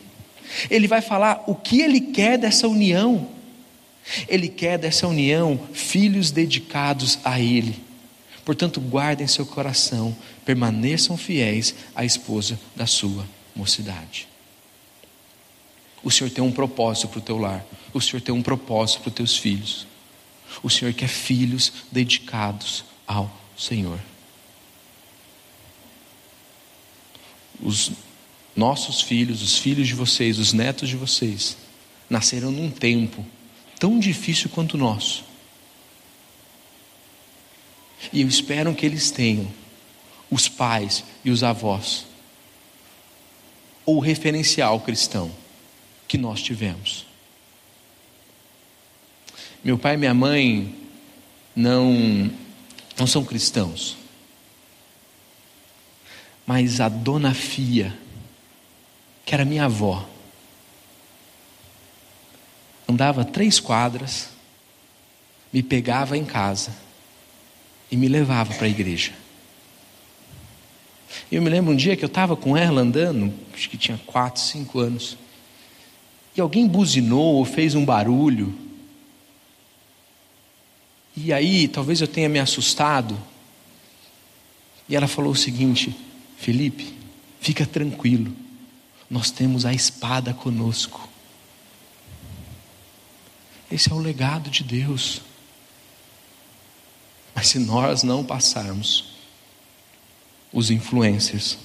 Ele 0.70 0.88
vai 0.88 1.00
falar 1.00 1.44
o 1.46 1.54
que 1.54 1.80
ele 1.80 2.00
quer 2.00 2.38
dessa 2.38 2.66
união. 2.66 3.28
Ele 4.28 4.48
quer 4.48 4.78
dessa 4.78 5.06
união 5.06 5.58
filhos 5.72 6.30
dedicados 6.30 7.18
a 7.24 7.40
ele. 7.40 7.82
Portanto, 8.44 8.80
guardem 8.80 9.26
seu 9.26 9.46
coração, 9.46 10.14
permaneçam 10.44 11.16
fiéis 11.16 11.74
à 11.94 12.04
esposa 12.04 12.60
da 12.76 12.86
sua 12.86 13.26
mocidade. 13.56 14.28
O 16.02 16.10
Senhor 16.10 16.30
tem 16.30 16.44
um 16.44 16.52
propósito 16.52 17.08
para 17.08 17.18
o 17.18 17.22
teu 17.22 17.38
lar, 17.38 17.64
o 17.94 18.00
Senhor 18.00 18.20
tem 18.20 18.34
um 18.34 18.42
propósito 18.42 19.00
para 19.00 19.08
os 19.08 19.14
teus 19.14 19.36
filhos. 19.38 19.86
O 20.62 20.68
Senhor 20.68 20.92
quer 20.92 21.08
filhos 21.08 21.72
dedicados 21.90 22.84
ao 23.06 23.34
Senhor. 23.56 23.98
Os 27.60 27.92
nossos 28.54 29.00
filhos, 29.00 29.42
os 29.42 29.58
filhos 29.58 29.88
de 29.88 29.94
vocês, 29.94 30.38
os 30.38 30.52
netos 30.52 30.88
de 30.88 30.96
vocês, 30.96 31.56
nasceram 32.10 32.50
num 32.50 32.70
tempo 32.70 33.24
tão 33.78 33.98
difícil 33.98 34.50
quanto 34.50 34.74
o 34.74 34.78
nosso 34.78 35.23
E 38.12 38.20
eu 38.20 38.28
espero 38.28 38.74
que 38.74 38.86
eles 38.86 39.10
tenham 39.10 39.50
os 40.30 40.48
pais 40.48 41.04
e 41.24 41.30
os 41.30 41.42
avós, 41.42 42.06
ou 43.86 43.96
o 43.96 44.00
referencial 44.00 44.80
cristão 44.80 45.30
que 46.08 46.18
nós 46.18 46.42
tivemos. 46.42 47.06
Meu 49.62 49.78
pai 49.78 49.94
e 49.94 49.96
minha 49.96 50.14
mãe 50.14 50.74
não, 51.54 52.30
não 52.98 53.06
são 53.06 53.24
cristãos, 53.24 53.96
mas 56.46 56.80
a 56.80 56.88
dona 56.88 57.32
Fia, 57.32 57.96
que 59.24 59.34
era 59.34 59.44
minha 59.44 59.64
avó, 59.64 60.06
andava 62.88 63.24
três 63.24 63.58
quadras, 63.60 64.28
me 65.52 65.62
pegava 65.62 66.16
em 66.18 66.24
casa 66.24 66.83
e 67.94 67.96
me 67.96 68.08
levava 68.08 68.52
para 68.54 68.66
a 68.66 68.68
igreja. 68.68 69.12
Eu 71.30 71.40
me 71.40 71.48
lembro 71.48 71.72
um 71.72 71.76
dia 71.76 71.96
que 71.96 72.04
eu 72.04 72.08
estava 72.08 72.34
com 72.34 72.56
ela 72.56 72.80
andando, 72.80 73.32
acho 73.54 73.70
que 73.70 73.78
tinha 73.78 73.96
quatro, 74.04 74.42
cinco 74.42 74.80
anos, 74.80 75.16
e 76.36 76.40
alguém 76.40 76.66
buzinou 76.66 77.36
ou 77.36 77.44
fez 77.44 77.76
um 77.76 77.84
barulho. 77.84 78.52
E 81.16 81.32
aí, 81.32 81.68
talvez 81.68 82.00
eu 82.00 82.08
tenha 82.08 82.28
me 82.28 82.40
assustado. 82.40 83.16
E 84.88 84.96
ela 84.96 85.06
falou 85.06 85.30
o 85.30 85.36
seguinte: 85.36 85.96
Felipe, 86.36 86.92
fica 87.38 87.64
tranquilo, 87.64 88.34
nós 89.08 89.30
temos 89.30 89.64
a 89.64 89.72
espada 89.72 90.34
conosco. 90.34 91.08
Esse 93.70 93.92
é 93.92 93.94
o 93.94 93.98
legado 93.98 94.50
de 94.50 94.64
Deus. 94.64 95.22
Mas 97.34 97.48
se 97.48 97.58
nós 97.58 98.02
não 98.02 98.24
passarmos, 98.24 99.14
os 100.52 100.70
influencers 100.70 101.58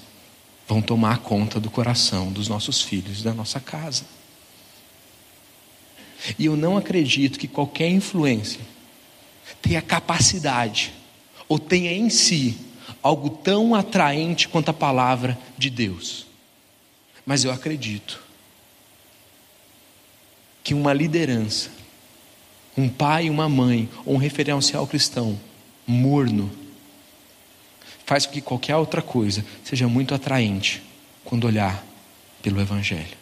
vão 0.67 0.82
tomar 0.82 1.19
conta 1.19 1.60
do 1.60 1.69
coração 1.69 2.32
dos 2.32 2.47
nossos 2.47 2.82
filhos, 2.82 3.21
da 3.21 3.34
nossa 3.34 3.60
casa. 3.60 4.03
E 6.38 6.45
eu 6.45 6.58
não 6.58 6.75
acredito 6.75 7.39
que 7.39 7.47
qualquer 7.47 7.89
influência 7.89 8.62
tenha 9.62 9.82
capacidade 9.82 10.93
ou 11.47 11.58
tenha 11.58 11.91
em 11.91 12.10
si 12.10 12.58
algo 13.01 13.29
tão 13.29 13.73
atraente 13.73 14.47
quanto 14.47 14.69
a 14.69 14.73
palavra 14.73 15.38
de 15.58 15.69
Deus. 15.69 16.25
Mas 17.25 17.43
eu 17.43 17.51
acredito 17.51 18.21
que 20.63 20.73
uma 20.73 20.93
liderança, 20.93 21.69
um 22.77 22.89
pai, 22.89 23.29
uma 23.29 23.47
mãe 23.47 23.89
ou 24.05 24.15
um 24.15 24.17
referencial 24.17 24.86
cristão 24.86 25.39
morno 25.89 26.52
faz 28.06 28.25
com 28.25 28.34
que 28.34 28.41
qualquer 28.41 28.75
outra 28.75 29.02
coisa 29.02 29.43
seja 29.63 29.88
muito 29.88 30.13
atraente 30.13 30.84
quando 31.23 31.45
olhar 31.45 31.84
pelo 32.41 32.62
Evangelho. 32.62 33.17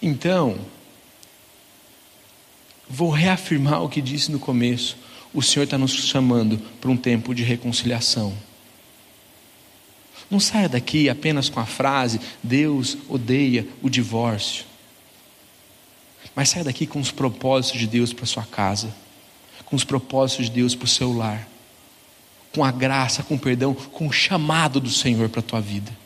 Então, 0.00 0.58
vou 2.88 3.10
reafirmar 3.10 3.82
o 3.82 3.88
que 3.88 4.00
disse 4.00 4.30
no 4.30 4.38
começo: 4.38 4.96
o 5.34 5.42
Senhor 5.42 5.64
está 5.64 5.76
nos 5.76 5.92
chamando 5.92 6.58
para 6.80 6.90
um 6.90 6.96
tempo 6.96 7.34
de 7.34 7.42
reconciliação. 7.42 8.32
Não 10.30 10.38
saia 10.38 10.68
daqui 10.68 11.08
apenas 11.08 11.48
com 11.48 11.58
a 11.58 11.66
frase: 11.66 12.20
Deus 12.42 12.96
odeia 13.08 13.66
o 13.82 13.90
divórcio. 13.90 14.64
Mas 16.34 16.48
saia 16.48 16.64
daqui 16.64 16.86
com 16.86 17.00
os 17.00 17.10
propósitos 17.10 17.80
de 17.80 17.86
Deus 17.86 18.12
para 18.12 18.26
sua 18.26 18.44
casa, 18.44 18.94
com 19.70 19.76
os 19.76 19.84
propósitos 19.84 20.46
de 20.46 20.52
Deus 20.52 20.74
para 20.74 20.84
o 20.84 20.88
seu 20.88 21.16
lar 21.16 21.48
com 22.52 22.64
a 22.64 22.70
graça, 22.70 23.22
com 23.22 23.34
o 23.34 23.38
perdão, 23.38 23.74
com 23.74 24.08
o 24.08 24.12
chamado 24.12 24.80
do 24.80 24.90
Senhor 24.90 25.28
para 25.28 25.40
a 25.40 25.42
tua 25.42 25.60
vida. 25.60 25.96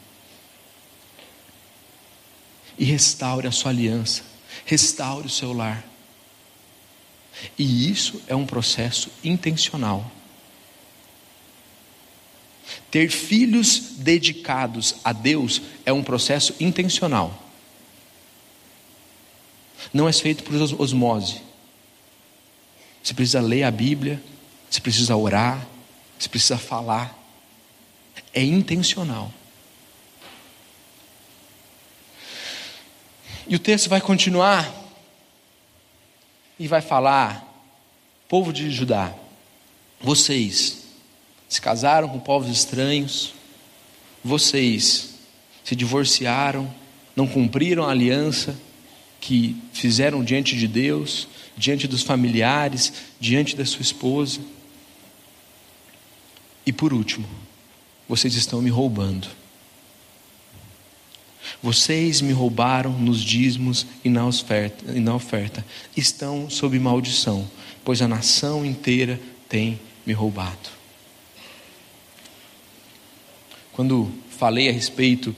E 2.79 2.85
restaure 2.85 3.47
a 3.47 3.53
sua 3.53 3.71
aliança, 3.71 4.23
restaure 4.65 5.27
o 5.27 5.31
seu 5.31 5.53
lar. 5.53 5.85
E 7.59 7.91
isso 7.91 8.21
é 8.27 8.35
um 8.35 8.47
processo 8.47 9.11
intencional. 9.23 10.11
Ter 12.91 13.11
filhos 13.11 13.79
dedicados 13.99 14.97
a 15.05 15.13
Deus 15.13 15.63
é 15.85 15.93
um 15.93 16.03
processo 16.03 16.55
intencional. 16.61 17.43
Não 19.93 20.09
é 20.09 20.13
feito 20.13 20.45
por 20.45 20.55
osmose. 20.55 21.41
Você 23.05 23.13
precisa 23.13 23.43
ler 23.43 23.65
a 23.65 23.71
Bíblia, 23.71 24.21
você 24.71 24.81
precisa 24.81 25.15
orar, 25.15 25.67
você 26.19 26.27
precisa 26.27 26.57
falar. 26.57 27.15
É 28.33 28.43
intencional. 28.43 29.31
E 33.47 33.55
o 33.55 33.59
texto 33.59 33.91
vai 33.91 34.01
continuar 34.01 34.73
e 36.59 36.67
vai 36.67 36.81
falar: 36.81 37.47
povo 38.27 38.55
de 38.55 38.71
Judá, 38.71 39.13
vocês 40.01 40.85
se 41.47 41.61
casaram 41.61 42.09
com 42.09 42.19
povos 42.19 42.49
estranhos, 42.49 43.35
vocês 44.25 45.17
se 45.63 45.77
divorciaram, 45.77 46.75
não 47.15 47.27
cumpriram 47.27 47.85
a 47.85 47.91
aliança 47.91 48.57
que 49.21 49.57
fizeram 49.75 50.25
diante 50.25 50.57
de 50.57 50.67
Deus, 50.67 51.29
diante 51.57 51.87
dos 51.87 52.03
familiares, 52.03 52.93
diante 53.21 53.57
da 53.57 53.65
sua 53.65 53.83
esposa. 53.83 54.41
E 56.67 56.73
por 56.73 56.93
último, 56.93 57.29
vocês 58.09 58.35
estão 58.35 58.61
me 58.61 58.71
roubando. 58.71 59.29
Vocês 61.63 62.21
me 62.21 62.33
roubaram 62.33 62.93
nos 62.93 63.23
dízimos 63.23 63.87
e 64.05 64.09
na 64.09 64.27
oferta, 64.27 64.93
e 64.93 65.01
na 65.01 65.15
oferta. 65.15 65.65
Estão 65.97 66.49
sob 66.51 66.79
maldição, 66.79 67.49
pois 67.85 68.03
a 68.03 68.09
nação 68.09 68.65
inteira 68.65 69.21
tem 69.49 69.79
me 70.05 70.13
roubado. 70.13 70.69
Quando 73.73 74.13
falei 74.31 74.69
a 74.69 74.73
respeito 74.73 75.35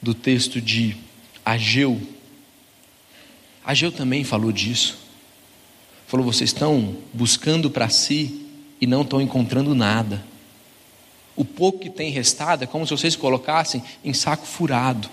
do 0.00 0.14
texto 0.14 0.60
de 0.60 0.96
Ageu, 1.44 2.00
Ageu 3.64 3.90
também 3.90 4.24
falou 4.24 4.52
disso. 4.52 5.03
Falou: 6.06 6.24
vocês 6.26 6.50
estão 6.50 6.96
buscando 7.12 7.70
para 7.70 7.88
si 7.88 8.46
e 8.80 8.86
não 8.86 9.02
estão 9.02 9.20
encontrando 9.20 9.74
nada. 9.74 10.24
O 11.36 11.44
pouco 11.44 11.80
que 11.80 11.90
tem 11.90 12.10
restado 12.10 12.64
é 12.64 12.66
como 12.66 12.86
se 12.86 12.96
vocês 12.96 13.16
colocassem 13.16 13.82
em 14.04 14.12
saco 14.12 14.46
furado. 14.46 15.10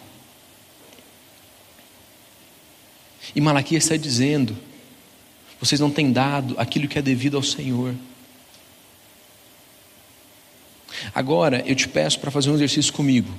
E 3.36 3.42
Malaquias 3.42 3.84
está 3.84 3.98
dizendo: 3.98 4.58
vocês 5.60 5.80
não 5.80 5.92
têm 5.92 6.12
dado 6.12 6.56
aquilo 6.58 6.88
que 6.88 7.00
é 7.00 7.02
devido 7.02 7.38
ao 7.38 7.44
Senhor. 7.44 7.96
Agora 11.14 11.64
eu 11.66 11.76
te 11.76 11.88
peço 11.88 12.20
para 12.20 12.32
fazer 12.32 12.50
um 12.52 12.56
exercício 12.56 12.94
comigo. 12.94 13.34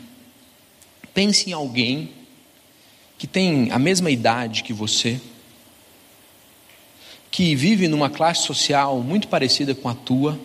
Pense 1.14 1.50
em 1.50 1.52
alguém 1.52 2.10
que 3.18 3.26
tem 3.26 3.70
a 3.70 3.78
mesma 3.78 4.10
idade 4.10 4.62
que 4.62 4.72
você, 4.72 5.20
que 7.32 7.56
vive 7.56 7.88
numa 7.88 8.08
classe 8.08 8.42
social 8.42 9.00
muito 9.00 9.26
parecida 9.26 9.74
com 9.74 9.88
a 9.88 9.94
tua 9.94 10.38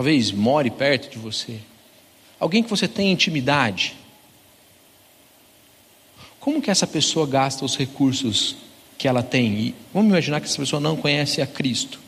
talvez 0.00 0.32
more 0.32 0.70
perto 0.70 1.10
de 1.10 1.18
você, 1.18 1.60
alguém 2.38 2.62
que 2.62 2.70
você 2.70 2.88
tem 2.88 3.12
intimidade. 3.12 3.94
Como 6.40 6.62
que 6.62 6.70
essa 6.70 6.86
pessoa 6.86 7.26
gasta 7.26 7.66
os 7.66 7.76
recursos 7.76 8.56
que 8.96 9.06
ela 9.06 9.22
tem? 9.22 9.58
E 9.58 9.74
vamos 9.92 10.08
imaginar 10.08 10.40
que 10.40 10.46
essa 10.46 10.56
pessoa 10.56 10.80
não 10.80 10.96
conhece 10.96 11.42
a 11.42 11.46
Cristo. 11.46 12.00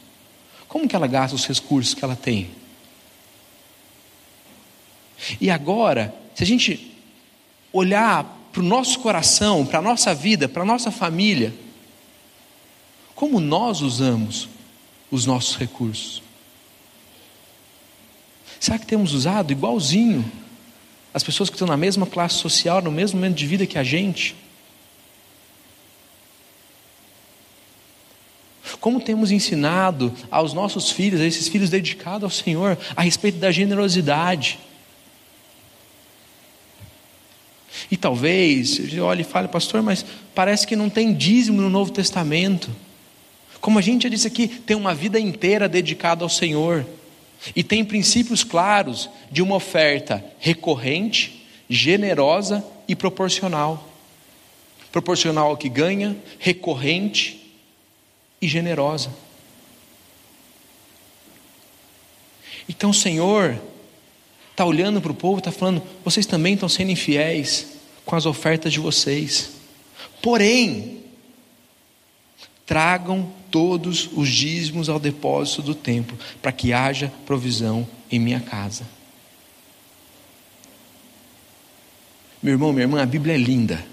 Como 0.67 0.89
que 0.89 0.97
ela 0.97 1.07
gasta 1.07 1.37
os 1.37 1.47
recursos 1.47 1.93
que 1.93 2.03
ela 2.03 2.17
tem? 2.17 2.51
E 5.39 5.51
agora, 5.51 6.15
se 6.35 6.45
a 6.45 6.47
gente 6.47 6.97
olhar 7.75 8.25
para 8.51 8.63
o 8.63 8.65
nosso 8.65 9.01
coração, 9.01 9.67
para 9.67 9.81
a 9.81 9.83
nossa 9.83 10.15
vida, 10.15 10.49
para 10.49 10.63
a 10.63 10.67
nossa 10.67 10.91
família, 10.91 11.53
como 13.23 13.39
nós 13.39 13.83
usamos 13.83 14.49
os 15.09 15.27
nossos 15.27 15.57
recursos? 15.57 16.21
Será 18.59 18.77
que 18.81 18.85
temos 18.85 19.15
usado 19.15 19.53
igualzinho 19.53 20.29
as 21.15 21.23
pessoas 21.23 21.49
que 21.49 21.55
estão 21.55 21.69
na 21.69 21.77
mesma 21.77 22.05
classe 22.05 22.35
social, 22.35 22.83
no 22.83 22.91
mesmo 22.91 23.21
momento 23.21 23.37
de 23.37 23.47
vida 23.47 23.65
que 23.65 23.79
a 23.79 23.85
gente? 23.85 24.35
Como 28.81 29.01
temos 29.01 29.31
ensinado 29.31 30.13
aos 30.29 30.53
nossos 30.53 30.91
filhos, 30.91 31.21
a 31.21 31.25
esses 31.25 31.47
filhos 31.47 31.71
dedicados 31.71 32.25
ao 32.25 32.31
Senhor, 32.31 32.77
a 32.97 33.03
respeito 33.03 33.39
da 33.39 33.53
generosidade? 33.53 34.59
E 37.89 37.97
talvez, 37.97 38.81
olhe 38.99 39.21
e 39.21 39.25
fale, 39.25 39.47
pastor, 39.47 39.81
mas 39.81 40.05
parece 40.35 40.67
que 40.67 40.75
não 40.75 40.91
tem 40.91 41.15
dízimo 41.15 41.63
no 41.63 41.71
Novo 41.71 41.93
Testamento. 41.93 42.69
Como 43.63 43.79
a 43.79 43.83
gente 43.83 44.03
já 44.03 44.09
disse 44.09 44.27
aqui, 44.27 44.49
tem 44.49 44.77
uma 44.77 44.93
vida 44.93 45.21
inteira 45.21 45.69
dedicada 45.69 46.25
ao 46.25 46.29
Senhor. 46.29 46.85
E 47.55 47.63
tem 47.63 47.85
princípios 47.85 48.43
claros 48.43 49.09
de 49.31 49.41
uma 49.41 49.55
oferta 49.55 50.23
recorrente, 50.41 51.47
generosa 51.71 52.65
e 52.89 52.97
proporcional. 52.97 53.89
Proporcional 54.91 55.51
ao 55.51 55.57
que 55.57 55.69
ganha, 55.69 56.17
recorrente 56.41 57.55
e 58.41 58.49
generosa. 58.49 59.11
Então 62.69 62.91
o 62.91 62.95
Senhor 62.95 63.61
está 64.51 64.65
olhando 64.65 65.01
para 65.01 65.13
o 65.13 65.15
povo, 65.15 65.39
está 65.39 65.53
falando: 65.53 65.81
vocês 66.05 66.27
também 66.27 66.55
estão 66.55 66.69
sendo 66.69 66.91
infiéis 66.91 67.75
com 68.05 68.17
as 68.17 68.27
ofertas 68.27 68.73
de 68.73 68.81
vocês. 68.81 69.53
Porém, 70.21 71.05
tragam 72.67 73.33
todos 73.53 74.09
os 74.15 74.29
dízimos 74.31 74.89
ao 74.89 74.99
depósito 74.99 75.63
do 75.63 75.75
templo, 75.75 76.19
para 76.41 76.51
que 76.51 76.73
haja 76.73 77.13
provisão 77.27 77.87
em 78.11 78.19
minha 78.19 78.41
casa. 78.41 78.85
Meu 82.43 82.55
irmão, 82.55 82.73
minha 82.73 82.85
irmã, 82.85 83.01
a 83.01 83.07
Bíblia 83.07 83.35
é 83.35 83.39
linda. 83.39 83.87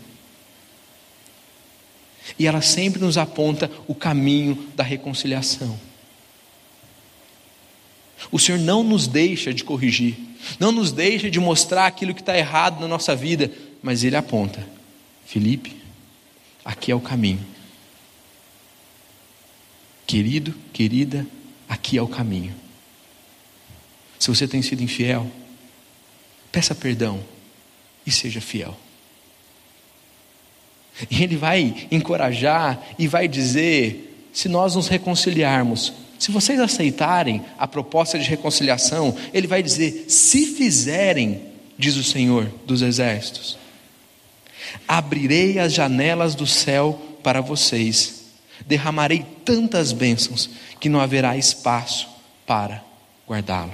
E 2.38 2.48
ela 2.48 2.62
sempre 2.62 3.02
nos 3.02 3.18
aponta 3.18 3.70
o 3.86 3.94
caminho 3.94 4.68
da 4.76 4.84
reconciliação. 4.84 5.78
O 8.32 8.40
Senhor 8.40 8.60
não 8.60 8.84
nos 8.84 9.08
deixa 9.08 9.54
de 9.54 9.64
corrigir, 9.64 10.16
não 10.60 10.72
nos 10.72 10.92
deixa 10.92 11.30
de 11.30 11.40
mostrar 11.40 11.86
aquilo 11.86 12.14
que 12.14 12.22
está 12.22 12.38
errado 12.38 12.80
na 12.80 12.88
nossa 12.88 13.16
vida, 13.16 13.52
mas 13.84 14.04
Ele 14.04 14.16
aponta: 14.16 14.66
Felipe, 15.26 15.76
aqui 16.64 16.92
é 16.92 16.96
o 16.96 17.00
caminho. 17.00 17.59
Querido, 20.10 20.56
querida, 20.74 21.24
aqui 21.70 21.96
é 21.96 22.02
o 22.02 22.08
caminho. 22.08 22.56
Se 24.18 24.28
você 24.28 24.48
tem 24.48 24.60
sido 24.60 24.82
infiel, 24.82 25.30
peça 26.52 26.74
perdão 26.74 27.24
e 28.08 28.10
seja 28.10 28.42
fiel. 28.42 28.76
E 31.12 31.22
Ele 31.22 31.38
vai 31.38 31.88
encorajar 31.92 32.84
e 32.98 33.06
vai 33.06 33.28
dizer: 33.28 34.28
se 34.34 34.50
nós 34.50 34.74
nos 34.74 34.88
reconciliarmos, 34.88 35.94
se 36.18 36.32
vocês 36.32 36.60
aceitarem 36.60 37.46
a 37.56 37.68
proposta 37.68 38.18
de 38.18 38.28
reconciliação, 38.28 39.16
ele 39.32 39.46
vai 39.46 39.62
dizer: 39.62 40.06
se 40.08 40.48
fizerem, 40.48 41.40
diz 41.78 41.96
o 41.98 42.04
Senhor 42.04 42.52
dos 42.66 42.82
Exércitos, 42.82 43.60
abrirei 44.88 45.60
as 45.60 45.72
janelas 45.72 46.34
do 46.34 46.48
céu 46.48 47.00
para 47.22 47.42
vocês, 47.42 48.19
derramarei 48.66 49.26
tantas 49.46 49.92
bênçãos 49.92 50.50
que 50.80 50.90
não 50.90 51.00
haverá 51.00 51.38
espaço 51.38 52.08
para 52.46 52.84
guardá-lo. 53.28 53.74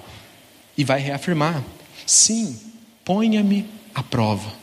E 0.77 0.83
vai 0.83 0.99
reafirmar: 0.99 1.63
sim, 2.05 2.59
ponha-me 3.03 3.69
à 3.93 4.03
prova. 4.03 4.53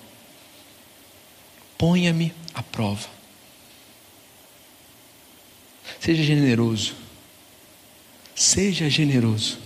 Ponha-me 1.79 2.33
à 2.55 2.63
prova. 2.63 3.09
Seja 6.01 6.23
generoso 6.23 7.03
Seja 8.35 8.89
generoso, 8.89 9.59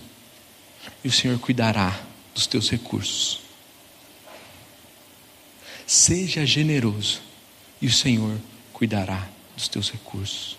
e 1.03 1.07
o 1.07 1.11
Senhor 1.11 1.39
cuidará 1.39 1.99
dos 2.33 2.47
teus 2.47 2.69
recursos. 2.69 3.41
Seja 5.85 6.45
generoso, 6.45 7.21
e 7.81 7.87
o 7.87 7.91
Senhor 7.91 8.37
cuidará 8.73 9.27
dos 9.57 9.67
teus 9.67 9.91
recursos. 9.91 10.55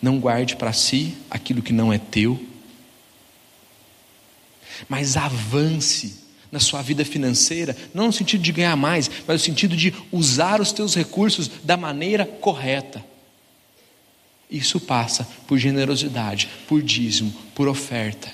Não 0.00 0.20
guarde 0.20 0.56
para 0.56 0.72
si 0.72 1.16
aquilo 1.28 1.60
que 1.60 1.72
não 1.72 1.92
é 1.92 1.98
teu, 1.98 2.42
mas 4.88 5.16
avance 5.16 6.28
na 6.50 6.60
sua 6.60 6.80
vida 6.80 7.04
financeira, 7.04 7.76
não 7.92 8.06
no 8.06 8.12
sentido 8.12 8.42
de 8.42 8.52
ganhar 8.52 8.76
mais, 8.76 9.10
mas 9.26 9.40
no 9.40 9.44
sentido 9.44 9.76
de 9.76 9.92
usar 10.12 10.60
os 10.60 10.72
teus 10.72 10.94
recursos 10.94 11.48
da 11.62 11.76
maneira 11.76 12.24
correta. 12.24 13.04
Isso 14.50 14.80
passa 14.80 15.28
por 15.46 15.58
generosidade, 15.58 16.48
por 16.66 16.80
dízimo, 16.80 17.34
por 17.54 17.68
oferta. 17.68 18.32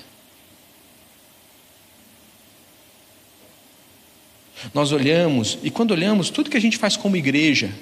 Nós 4.73 4.91
olhamos, 4.91 5.57
e 5.61 5.69
quando 5.69 5.91
olhamos, 5.91 6.29
tudo 6.29 6.49
que 6.49 6.57
a 6.57 6.61
gente 6.61 6.77
faz 6.77 6.95
como 6.95 7.17
igreja, 7.17 7.73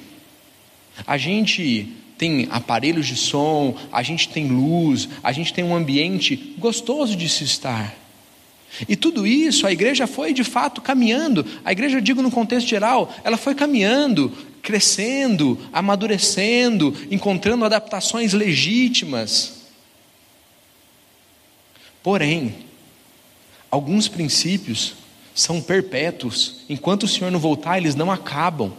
a 1.05 1.17
gente 1.17 1.87
tem 2.17 2.47
aparelhos 2.51 3.07
de 3.07 3.15
som, 3.15 3.75
a 3.91 4.03
gente 4.03 4.29
tem 4.29 4.47
luz, 4.47 5.09
a 5.23 5.31
gente 5.31 5.53
tem 5.53 5.63
um 5.63 5.75
ambiente 5.75 6.55
gostoso 6.57 7.15
de 7.15 7.27
se 7.27 7.43
estar. 7.43 7.95
E 8.87 8.95
tudo 8.95 9.27
isso, 9.27 9.67
a 9.67 9.71
igreja 9.71 10.07
foi 10.07 10.33
de 10.33 10.43
fato 10.43 10.81
caminhando, 10.81 11.45
a 11.63 11.71
igreja, 11.71 11.97
eu 11.97 12.01
digo 12.01 12.21
no 12.21 12.31
contexto 12.31 12.67
geral, 12.67 13.13
ela 13.23 13.37
foi 13.37 13.53
caminhando, 13.53 14.31
crescendo, 14.61 15.59
amadurecendo, 15.71 16.95
encontrando 17.11 17.65
adaptações 17.65 18.33
legítimas. 18.33 19.63
Porém, 22.01 22.55
alguns 23.69 24.07
princípios 24.07 24.95
são 25.35 25.61
perpétuos, 25.61 26.61
enquanto 26.67 27.03
o 27.03 27.07
Senhor 27.07 27.31
não 27.31 27.39
voltar, 27.39 27.77
eles 27.77 27.95
não 27.95 28.11
acabam. 28.11 28.73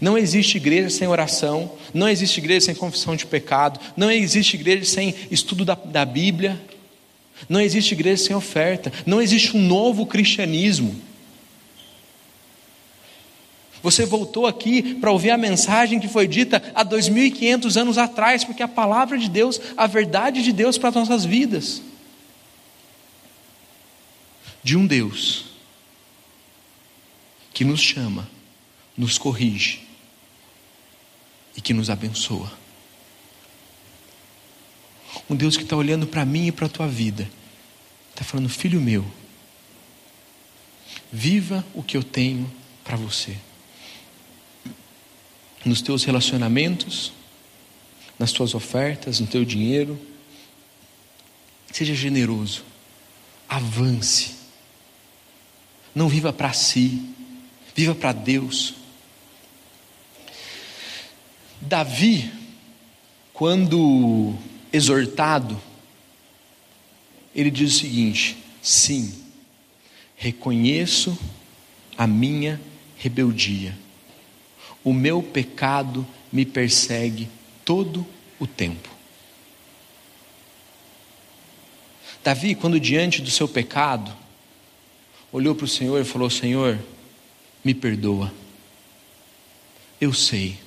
Não 0.00 0.16
existe 0.16 0.56
igreja 0.56 0.90
sem 0.90 1.08
oração, 1.08 1.72
não 1.92 2.08
existe 2.08 2.38
igreja 2.38 2.66
sem 2.66 2.74
confissão 2.74 3.16
de 3.16 3.26
pecado, 3.26 3.78
não 3.96 4.10
existe 4.10 4.54
igreja 4.54 4.84
sem 4.84 5.14
estudo 5.30 5.64
da, 5.64 5.74
da 5.74 6.04
Bíblia, 6.04 6.60
não 7.48 7.60
existe 7.60 7.92
igreja 7.92 8.24
sem 8.24 8.36
oferta, 8.36 8.92
não 9.04 9.20
existe 9.20 9.56
um 9.56 9.60
novo 9.60 10.06
cristianismo. 10.06 11.00
Você 13.82 14.06
voltou 14.06 14.46
aqui 14.46 14.94
para 14.94 15.10
ouvir 15.10 15.30
a 15.30 15.36
mensagem 15.36 15.98
que 15.98 16.06
foi 16.06 16.28
dita 16.28 16.62
há 16.72 16.84
2.500 16.84 17.80
anos 17.80 17.98
atrás, 17.98 18.44
porque 18.44 18.62
a 18.62 18.68
palavra 18.68 19.18
de 19.18 19.28
Deus, 19.28 19.60
a 19.76 19.88
verdade 19.88 20.42
de 20.42 20.52
Deus 20.52 20.78
para 20.78 20.90
as 20.90 20.94
nossas 20.94 21.24
vidas. 21.24 21.82
De 24.62 24.76
um 24.76 24.86
Deus 24.86 25.46
que 27.52 27.64
nos 27.64 27.80
chama 27.80 28.30
nos 28.96 29.18
corrige 29.18 29.81
e 31.56 31.60
que 31.60 31.74
nos 31.74 31.90
abençoa. 31.90 32.50
Um 35.28 35.36
Deus 35.36 35.56
que 35.56 35.62
está 35.62 35.76
olhando 35.76 36.06
para 36.06 36.24
mim 36.24 36.46
e 36.46 36.52
para 36.52 36.66
a 36.66 36.70
tua 36.70 36.88
vida, 36.88 37.28
está 38.10 38.24
falando, 38.24 38.48
filho 38.48 38.80
meu, 38.80 39.04
viva 41.12 41.64
o 41.74 41.82
que 41.82 41.96
eu 41.96 42.02
tenho 42.02 42.50
para 42.82 42.96
você. 42.96 43.36
Nos 45.64 45.80
teus 45.80 46.04
relacionamentos, 46.04 47.12
nas 48.18 48.32
tuas 48.32 48.54
ofertas, 48.54 49.20
no 49.20 49.26
teu 49.26 49.44
dinheiro, 49.44 50.00
seja 51.72 51.94
generoso, 51.94 52.64
avance, 53.48 54.34
não 55.94 56.08
viva 56.08 56.32
para 56.32 56.52
si, 56.52 57.14
viva 57.74 57.94
para 57.94 58.12
Deus. 58.12 58.74
Davi, 61.62 62.28
quando 63.32 64.34
exortado, 64.72 65.60
ele 67.32 67.52
diz 67.52 67.76
o 67.76 67.78
seguinte: 67.78 68.36
sim, 68.60 69.14
reconheço 70.16 71.16
a 71.96 72.04
minha 72.04 72.60
rebeldia, 72.96 73.78
o 74.82 74.92
meu 74.92 75.22
pecado 75.22 76.04
me 76.32 76.44
persegue 76.44 77.28
todo 77.64 78.04
o 78.40 78.46
tempo. 78.46 78.88
Davi, 82.24 82.56
quando 82.56 82.80
diante 82.80 83.22
do 83.22 83.30
seu 83.30 83.46
pecado, 83.46 84.12
olhou 85.30 85.54
para 85.54 85.64
o 85.64 85.68
Senhor 85.68 86.00
e 86.00 86.04
falou: 86.04 86.28
Senhor, 86.28 86.76
me 87.64 87.72
perdoa, 87.72 88.34
eu 90.00 90.12
sei 90.12 90.58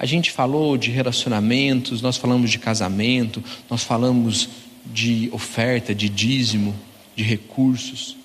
a 0.00 0.06
gente 0.06 0.30
falou 0.30 0.78
de 0.78 0.90
relacionamentos, 0.90 2.00
nós 2.00 2.16
falamos 2.16 2.50
de 2.50 2.58
casamento, 2.58 3.44
nós 3.68 3.82
falamos 3.84 4.48
de 4.86 5.28
oferta, 5.30 5.94
de 5.94 6.08
dízimo, 6.08 6.74
de 7.14 7.22
recursos. 7.22 8.16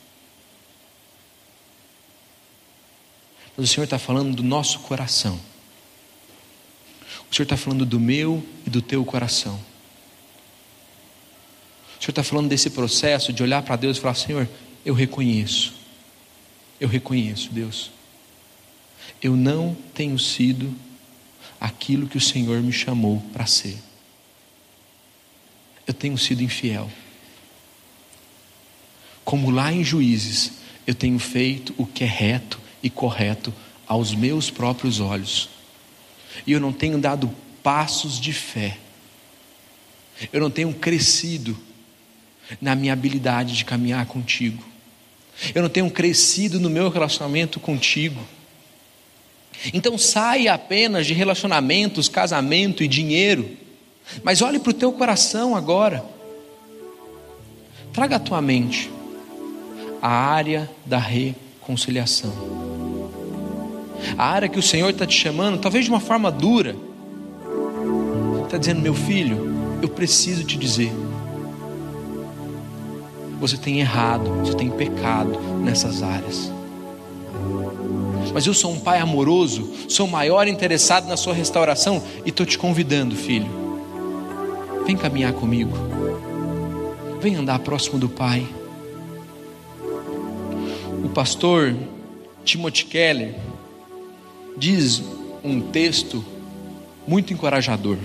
Mas 3.57 3.69
o 3.69 3.73
Senhor 3.73 3.83
está 3.83 3.99
falando 3.99 4.37
do 4.37 4.41
nosso 4.41 4.79
coração. 4.79 5.37
O 7.29 7.35
Senhor 7.35 7.43
está 7.43 7.57
falando 7.57 7.85
do 7.85 7.99
meu 7.99 8.41
e 8.65 8.69
do 8.69 8.81
teu 8.81 9.03
coração. 9.03 9.55
O 11.99 12.01
Senhor 12.01 12.11
está 12.11 12.23
falando 12.23 12.47
desse 12.47 12.69
processo 12.69 13.33
de 13.33 13.43
olhar 13.43 13.61
para 13.63 13.75
Deus 13.75 13.97
e 13.97 13.99
falar: 13.99 14.15
Senhor, 14.15 14.47
eu 14.85 14.93
reconheço. 14.93 15.73
Eu 16.79 16.87
reconheço, 16.87 17.51
Deus. 17.51 17.91
Eu 19.21 19.35
não 19.35 19.75
tenho 19.93 20.17
sido 20.17 20.73
aquilo 21.59 22.07
que 22.07 22.17
o 22.17 22.21
Senhor 22.21 22.61
me 22.61 22.71
chamou 22.71 23.21
para 23.33 23.45
ser. 23.45 23.77
Eu 25.87 25.93
tenho 25.93 26.17
sido 26.17 26.41
infiel. 26.41 26.89
Como 29.23 29.49
lá 29.49 29.71
em 29.71 29.83
Juízes, 29.83 30.53
eu 30.85 30.93
tenho 30.93 31.17
feito 31.19 31.73
o 31.77 31.85
que 31.85 32.03
é 32.03 32.07
reto 32.07 32.59
e 32.81 32.89
correto 32.89 33.53
aos 33.87 34.13
meus 34.13 34.49
próprios 34.49 34.99
olhos. 34.99 35.49
E 36.45 36.51
eu 36.51 36.59
não 36.59 36.71
tenho 36.71 36.97
dado 36.97 37.33
passos 37.63 38.19
de 38.19 38.33
fé. 38.33 38.77
Eu 40.31 40.39
não 40.39 40.49
tenho 40.49 40.73
crescido 40.73 41.57
na 42.61 42.75
minha 42.75 42.93
habilidade 42.93 43.55
de 43.55 43.65
caminhar 43.65 44.05
contigo. 44.05 44.63
Eu 45.53 45.61
não 45.61 45.69
tenho 45.69 45.89
crescido 45.89 46.59
no 46.59 46.69
meu 46.69 46.89
relacionamento 46.89 47.59
contigo. 47.59 48.25
Então 49.73 49.97
saia 49.97 50.53
apenas 50.53 51.05
de 51.05 51.13
relacionamentos, 51.13 52.07
casamento 52.07 52.83
e 52.83 52.87
dinheiro, 52.87 53.49
mas 54.23 54.41
olhe 54.41 54.59
para 54.59 54.69
o 54.69 54.73
teu 54.73 54.91
coração 54.91 55.55
agora. 55.55 56.03
Traga 57.93 58.17
à 58.17 58.19
tua 58.19 58.41
mente 58.41 58.91
a 60.01 60.09
área 60.09 60.69
da 60.85 60.97
reconciliação. 60.97 62.33
A 64.17 64.25
área 64.25 64.49
que 64.49 64.59
o 64.59 64.63
Senhor 64.63 64.89
está 64.89 65.05
te 65.05 65.17
chamando, 65.17 65.59
talvez 65.59 65.85
de 65.85 65.91
uma 65.91 65.99
forma 65.99 66.31
dura, 66.31 66.75
está 68.43 68.57
dizendo: 68.57 68.81
meu 68.81 68.93
filho, 68.93 69.79
eu 69.81 69.89
preciso 69.89 70.43
te 70.43 70.57
dizer, 70.57 70.91
você 73.39 73.57
tem 73.57 73.79
errado, 73.79 74.29
você 74.41 74.53
tem 74.53 74.69
pecado 74.69 75.39
nessas 75.63 76.03
áreas. 76.03 76.51
Mas 78.33 78.45
eu 78.45 78.53
sou 78.53 78.71
um 78.71 78.79
pai 78.79 78.99
amoroso, 78.99 79.71
sou 79.87 80.07
maior 80.07 80.47
interessado 80.47 81.07
na 81.07 81.17
sua 81.17 81.33
restauração 81.33 82.03
e 82.25 82.29
estou 82.29 82.45
te 82.45 82.57
convidando, 82.57 83.15
filho. 83.15 83.49
Vem 84.85 84.95
caminhar 84.95 85.33
comigo. 85.33 85.71
Vem 87.19 87.35
andar 87.35 87.59
próximo 87.59 87.97
do 87.97 88.07
Pai. 88.07 88.47
O 91.03 91.09
pastor 91.09 91.75
Timothy 92.43 92.85
Keller 92.85 93.35
diz 94.57 95.01
um 95.43 95.59
texto 95.59 96.23
muito 97.07 97.33
encorajador. 97.33 97.97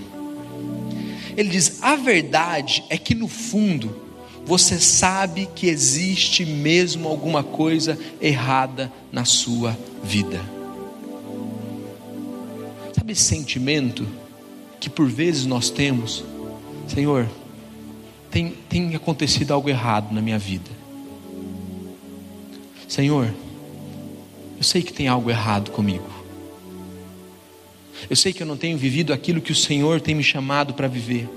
Ele 1.36 1.48
diz: 1.48 1.82
A 1.82 1.96
verdade 1.96 2.84
é 2.88 2.96
que 2.96 3.14
no 3.14 3.28
fundo 3.28 3.94
você 4.44 4.78
sabe 4.78 5.48
que 5.54 5.66
existe 5.66 6.44
mesmo 6.44 7.08
alguma 7.08 7.42
coisa 7.42 7.98
errada 8.20 8.92
na 9.12 9.24
sua 9.24 9.76
vida. 10.02 10.40
Sabe 12.92 13.12
esse 13.12 13.22
sentimento 13.22 14.06
que 14.80 14.90
por 14.90 15.06
vezes 15.08 15.46
nós 15.46 15.70
temos? 15.70 16.24
Senhor, 16.88 17.28
tem, 18.30 18.54
tem 18.68 18.94
acontecido 18.94 19.52
algo 19.52 19.68
errado 19.68 20.12
na 20.12 20.20
minha 20.20 20.38
vida. 20.38 20.70
Senhor, 22.88 23.32
eu 24.56 24.64
sei 24.64 24.82
que 24.82 24.92
tem 24.92 25.06
algo 25.06 25.30
errado 25.30 25.70
comigo. 25.70 26.10
Eu 28.08 28.16
sei 28.16 28.32
que 28.32 28.42
eu 28.42 28.46
não 28.46 28.56
tenho 28.56 28.76
vivido 28.76 29.12
aquilo 29.12 29.40
que 29.40 29.52
o 29.52 29.56
Senhor 29.56 30.00
tem 30.00 30.14
me 30.14 30.24
chamado 30.24 30.74
para 30.74 30.88
viver. 30.88 31.28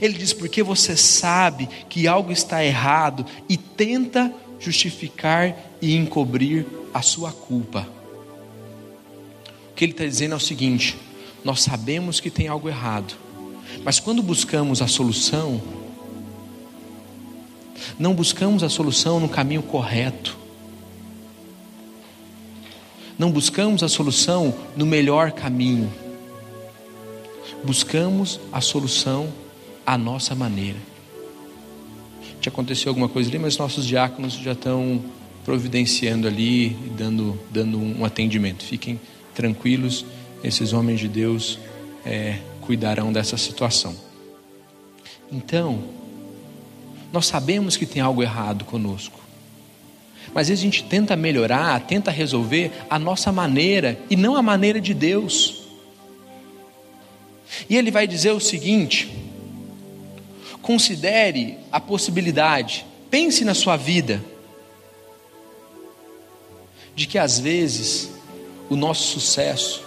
Ele 0.00 0.14
diz: 0.14 0.32
porque 0.32 0.62
você 0.62 0.96
sabe 0.96 1.68
que 1.88 2.06
algo 2.06 2.32
está 2.32 2.64
errado 2.64 3.24
e 3.48 3.56
tenta 3.56 4.32
justificar 4.58 5.56
e 5.80 5.94
encobrir 5.94 6.66
a 6.92 7.02
sua 7.02 7.32
culpa. 7.32 7.86
O 9.70 9.74
que 9.74 9.84
ele 9.84 9.92
está 9.92 10.04
dizendo 10.04 10.32
é 10.32 10.36
o 10.36 10.40
seguinte: 10.40 10.96
nós 11.44 11.60
sabemos 11.60 12.20
que 12.20 12.30
tem 12.30 12.48
algo 12.48 12.68
errado, 12.68 13.14
mas 13.84 14.00
quando 14.00 14.22
buscamos 14.22 14.80
a 14.80 14.86
solução, 14.86 15.60
não 17.98 18.14
buscamos 18.14 18.62
a 18.62 18.68
solução 18.68 19.20
no 19.20 19.28
caminho 19.28 19.62
correto, 19.62 20.38
não 23.18 23.30
buscamos 23.30 23.82
a 23.82 23.88
solução 23.88 24.54
no 24.76 24.86
melhor 24.86 25.32
caminho, 25.32 25.92
buscamos 27.64 28.40
a 28.52 28.60
solução 28.60 29.43
à 29.86 29.96
nossa 29.98 30.34
maneira. 30.34 30.78
Te 32.40 32.48
aconteceu 32.48 32.90
alguma 32.90 33.08
coisa 33.08 33.30
ali, 33.30 33.38
mas 33.38 33.56
nossos 33.56 33.86
diáconos 33.86 34.34
já 34.34 34.52
estão 34.52 35.02
providenciando 35.44 36.26
ali 36.26 36.70
dando, 36.96 37.38
dando 37.50 37.78
um 37.78 38.04
atendimento. 38.04 38.64
Fiquem 38.64 39.00
tranquilos, 39.34 40.04
esses 40.42 40.72
homens 40.72 41.00
de 41.00 41.08
Deus 41.08 41.58
é, 42.04 42.38
cuidarão 42.60 43.12
dessa 43.12 43.36
situação. 43.36 43.94
Então, 45.30 45.82
nós 47.12 47.26
sabemos 47.26 47.76
que 47.76 47.86
tem 47.86 48.02
algo 48.02 48.22
errado 48.22 48.64
conosco. 48.64 49.20
Mas 50.32 50.42
às 50.42 50.48
vezes 50.48 50.62
a 50.62 50.64
gente 50.64 50.84
tenta 50.84 51.14
melhorar, 51.14 51.80
tenta 51.80 52.10
resolver 52.10 52.72
a 52.90 52.98
nossa 52.98 53.30
maneira 53.30 53.98
e 54.10 54.16
não 54.16 54.36
a 54.36 54.42
maneira 54.42 54.80
de 54.80 54.92
Deus. 54.92 55.62
E 57.68 57.76
ele 57.76 57.90
vai 57.90 58.06
dizer 58.06 58.32
o 58.32 58.40
seguinte: 58.40 59.08
considere 60.64 61.58
a 61.70 61.78
possibilidade, 61.78 62.86
pense 63.10 63.44
na 63.44 63.52
sua 63.52 63.76
vida, 63.76 64.24
de 66.96 67.06
que 67.06 67.18
às 67.18 67.38
vezes 67.38 68.10
o 68.70 68.74
nosso 68.74 69.02
sucesso, 69.02 69.84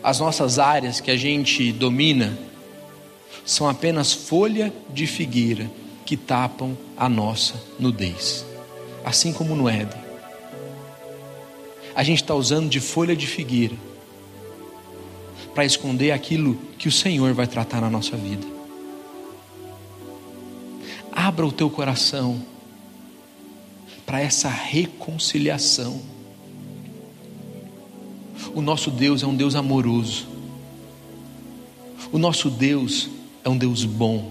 as 0.00 0.20
nossas 0.20 0.60
áreas 0.60 1.00
que 1.00 1.10
a 1.10 1.16
gente 1.16 1.72
domina, 1.72 2.38
são 3.44 3.68
apenas 3.68 4.12
folha 4.12 4.72
de 4.90 5.04
figueira 5.06 5.68
que 6.06 6.16
tapam 6.16 6.78
a 6.96 7.08
nossa 7.08 7.60
nudez, 7.80 8.44
assim 9.04 9.32
como 9.32 9.56
no 9.56 9.68
Éden. 9.68 10.00
A 11.96 12.04
gente 12.04 12.22
está 12.22 12.34
usando 12.34 12.68
de 12.68 12.78
folha 12.78 13.16
de 13.16 13.26
figueira 13.26 13.74
para 15.58 15.64
esconder 15.64 16.12
aquilo 16.12 16.56
que 16.78 16.86
o 16.86 16.92
Senhor 16.92 17.34
vai 17.34 17.44
tratar 17.44 17.80
na 17.80 17.90
nossa 17.90 18.16
vida. 18.16 18.46
Abra 21.10 21.44
o 21.44 21.50
teu 21.50 21.68
coração 21.68 22.40
para 24.06 24.20
essa 24.20 24.48
reconciliação. 24.48 26.00
O 28.54 28.60
nosso 28.60 28.88
Deus 28.88 29.24
é 29.24 29.26
um 29.26 29.34
Deus 29.34 29.56
amoroso. 29.56 30.28
O 32.12 32.18
nosso 32.18 32.48
Deus 32.48 33.10
é 33.42 33.48
um 33.48 33.58
Deus 33.58 33.84
bom 33.84 34.30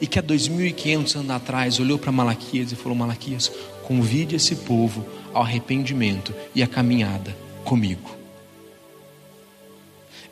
e 0.00 0.06
que 0.08 0.18
há 0.18 0.22
2.500 0.24 1.14
anos 1.14 1.30
atrás 1.30 1.78
olhou 1.78 1.96
para 1.96 2.10
Malaquias 2.10 2.72
e 2.72 2.74
falou: 2.74 2.98
Malaquias, 2.98 3.52
convide 3.86 4.34
esse 4.34 4.56
povo 4.56 5.06
ao 5.32 5.42
arrependimento 5.42 6.34
e 6.56 6.60
à 6.60 6.66
caminhada 6.66 7.36
comigo. 7.64 8.23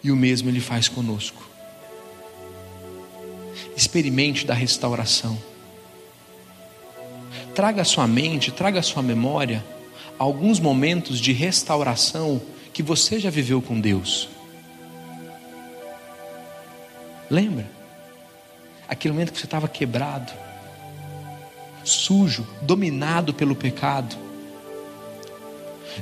E 0.02 0.10
o 0.10 0.16
mesmo 0.16 0.48
ele 0.48 0.60
faz 0.60 0.88
conosco. 0.88 1.48
Experimente 3.76 4.46
da 4.46 4.54
restauração. 4.54 5.38
Traga 7.54 7.82
à 7.82 7.84
sua 7.84 8.06
mente, 8.06 8.50
traga 8.50 8.80
à 8.80 8.82
sua 8.82 9.02
memória 9.02 9.64
alguns 10.18 10.58
momentos 10.58 11.20
de 11.20 11.32
restauração 11.32 12.40
que 12.72 12.82
você 12.82 13.20
já 13.20 13.30
viveu 13.30 13.60
com 13.60 13.80
Deus. 13.80 14.28
Lembra? 17.30 17.82
aquele 18.92 19.12
momento 19.12 19.32
que 19.32 19.38
você 19.38 19.46
estava 19.46 19.66
quebrado, 19.66 20.32
sujo, 21.82 22.46
dominado 22.60 23.32
pelo 23.32 23.56
pecado. 23.56 24.16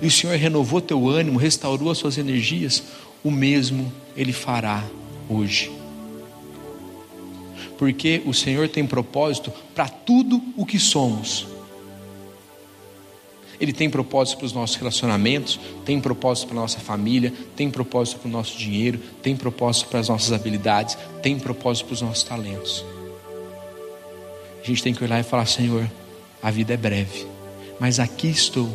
E 0.02 0.06
o 0.06 0.10
Senhor 0.10 0.36
renovou 0.36 0.80
teu 0.80 1.08
ânimo, 1.08 1.38
restaurou 1.38 1.90
as 1.90 1.98
suas 1.98 2.18
energias, 2.18 2.82
o 3.22 3.30
mesmo 3.30 3.92
Ele 4.16 4.32
fará 4.32 4.84
hoje. 5.28 5.70
Porque 7.78 8.22
o 8.26 8.34
Senhor 8.34 8.68
tem 8.68 8.86
propósito 8.86 9.52
para 9.74 9.88
tudo 9.88 10.42
o 10.56 10.66
que 10.66 10.78
somos. 10.78 11.46
Ele 13.60 13.72
tem 13.72 13.90
propósito 13.90 14.38
para 14.38 14.46
os 14.46 14.52
nossos 14.54 14.76
relacionamentos, 14.76 15.60
tem 15.84 16.00
propósito 16.00 16.48
para 16.48 16.56
a 16.56 16.60
nossa 16.62 16.80
família, 16.80 17.32
tem 17.54 17.70
propósito 17.70 18.20
para 18.20 18.28
o 18.28 18.32
nosso 18.32 18.56
dinheiro, 18.56 18.98
tem 19.22 19.36
propósito 19.36 19.88
para 19.88 20.00
as 20.00 20.08
nossas 20.08 20.32
habilidades, 20.32 20.96
tem 21.22 21.38
propósito 21.38 21.86
para 21.86 21.94
os 21.94 22.02
nossos 22.02 22.24
talentos. 22.24 22.84
A 24.62 24.66
gente 24.66 24.82
tem 24.82 24.94
que 24.94 25.04
olhar 25.04 25.20
e 25.20 25.22
falar: 25.22 25.44
Senhor, 25.44 25.90
a 26.42 26.50
vida 26.50 26.72
é 26.72 26.76
breve, 26.76 27.26
mas 27.78 28.00
aqui 28.00 28.28
estou, 28.28 28.68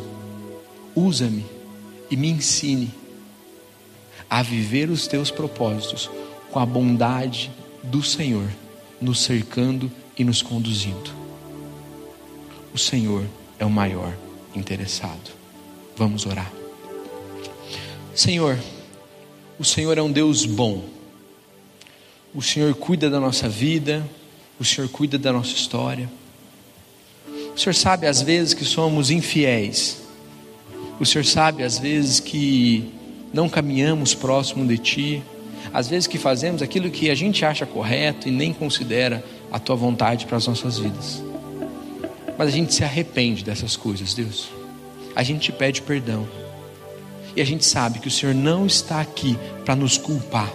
usa-me 0.94 1.44
e 2.08 2.16
me 2.16 2.28
ensine 2.28 2.92
a 4.28 4.42
viver 4.42 4.90
os 4.90 5.06
teus 5.06 5.30
propósitos 5.30 6.10
com 6.50 6.58
a 6.58 6.66
bondade 6.66 7.50
do 7.82 8.02
Senhor 8.02 8.48
nos 9.00 9.20
cercando 9.20 9.90
e 10.16 10.24
nos 10.24 10.42
conduzindo. 10.42 11.10
O 12.72 12.78
Senhor 12.78 13.24
é 13.58 13.64
o 13.64 13.70
maior 13.70 14.16
interessado. 14.54 15.30
Vamos 15.96 16.26
orar. 16.26 16.50
Senhor, 18.14 18.58
o 19.58 19.64
Senhor 19.64 19.96
é 19.96 20.02
um 20.02 20.10
Deus 20.10 20.44
bom. 20.44 20.84
O 22.34 22.42
Senhor 22.42 22.74
cuida 22.74 23.08
da 23.08 23.20
nossa 23.20 23.48
vida, 23.48 24.06
o 24.58 24.64
Senhor 24.64 24.88
cuida 24.88 25.18
da 25.18 25.32
nossa 25.32 25.52
história. 25.52 26.10
O 27.54 27.58
Senhor 27.58 27.74
sabe 27.74 28.06
às 28.06 28.20
vezes 28.20 28.52
que 28.52 28.64
somos 28.64 29.10
infiéis. 29.10 30.02
O 31.00 31.06
Senhor 31.06 31.24
sabe 31.24 31.62
às 31.62 31.78
vezes 31.78 32.20
que 32.20 32.90
não 33.36 33.50
caminhamos 33.50 34.14
próximo 34.14 34.66
de 34.66 34.78
Ti. 34.78 35.22
Às 35.70 35.88
vezes 35.88 36.06
que 36.06 36.16
fazemos 36.16 36.62
aquilo 36.62 36.90
que 36.90 37.10
a 37.10 37.14
gente 37.14 37.44
acha 37.44 37.66
correto 37.66 38.28
e 38.28 38.30
nem 38.30 38.50
considera 38.50 39.22
a 39.52 39.58
Tua 39.58 39.76
vontade 39.76 40.24
para 40.24 40.38
as 40.38 40.46
nossas 40.46 40.78
vidas. 40.78 41.22
Mas 42.38 42.48
a 42.48 42.50
gente 42.50 42.72
se 42.72 42.82
arrepende 42.82 43.44
dessas 43.44 43.76
coisas, 43.76 44.14
Deus. 44.14 44.48
A 45.14 45.22
gente 45.22 45.40
te 45.40 45.52
pede 45.52 45.82
perdão. 45.82 46.26
E 47.36 47.42
a 47.42 47.44
gente 47.44 47.66
sabe 47.66 47.98
que 47.98 48.08
o 48.08 48.10
Senhor 48.10 48.34
não 48.34 48.64
está 48.64 49.02
aqui 49.02 49.38
para 49.66 49.76
nos 49.76 49.98
culpar. 49.98 50.50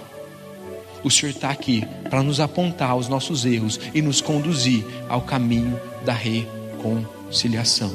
O 1.04 1.12
Senhor 1.12 1.34
está 1.34 1.52
aqui 1.52 1.84
para 2.10 2.24
nos 2.24 2.40
apontar 2.40 2.96
os 2.96 3.08
nossos 3.08 3.46
erros 3.46 3.80
e 3.94 4.02
nos 4.02 4.22
conduzir 4.22 4.84
ao 5.08 5.22
caminho 5.22 5.80
da 6.04 6.14
reconciliação. 6.14 7.94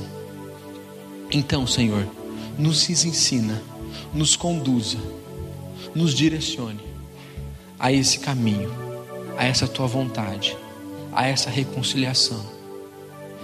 Então, 1.28 1.66
Senhor, 1.66 2.07
nos 2.57 2.89
ensina, 2.89 3.61
nos 4.12 4.36
conduza, 4.36 4.99
nos 5.94 6.14
direcione 6.14 6.80
a 7.78 7.92
esse 7.92 8.18
caminho, 8.18 8.72
a 9.36 9.44
essa 9.44 9.66
tua 9.66 9.86
vontade, 9.86 10.57
a 11.12 11.26
essa 11.26 11.51
reconciliação. 11.51 12.44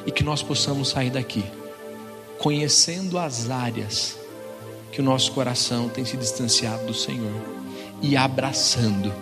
E 0.06 0.10
que 0.10 0.24
nós 0.24 0.42
possamos 0.42 0.88
sair 0.88 1.10
daqui 1.10 1.44
conhecendo 2.42 3.18
as 3.18 3.48
áreas 3.48 4.18
que 4.90 5.00
o 5.00 5.04
nosso 5.04 5.30
coração 5.30 5.88
tem 5.88 6.04
se 6.04 6.16
distanciado 6.16 6.86
do 6.86 6.92
Senhor 6.92 7.40
e 8.02 8.16
abraçando 8.16 9.14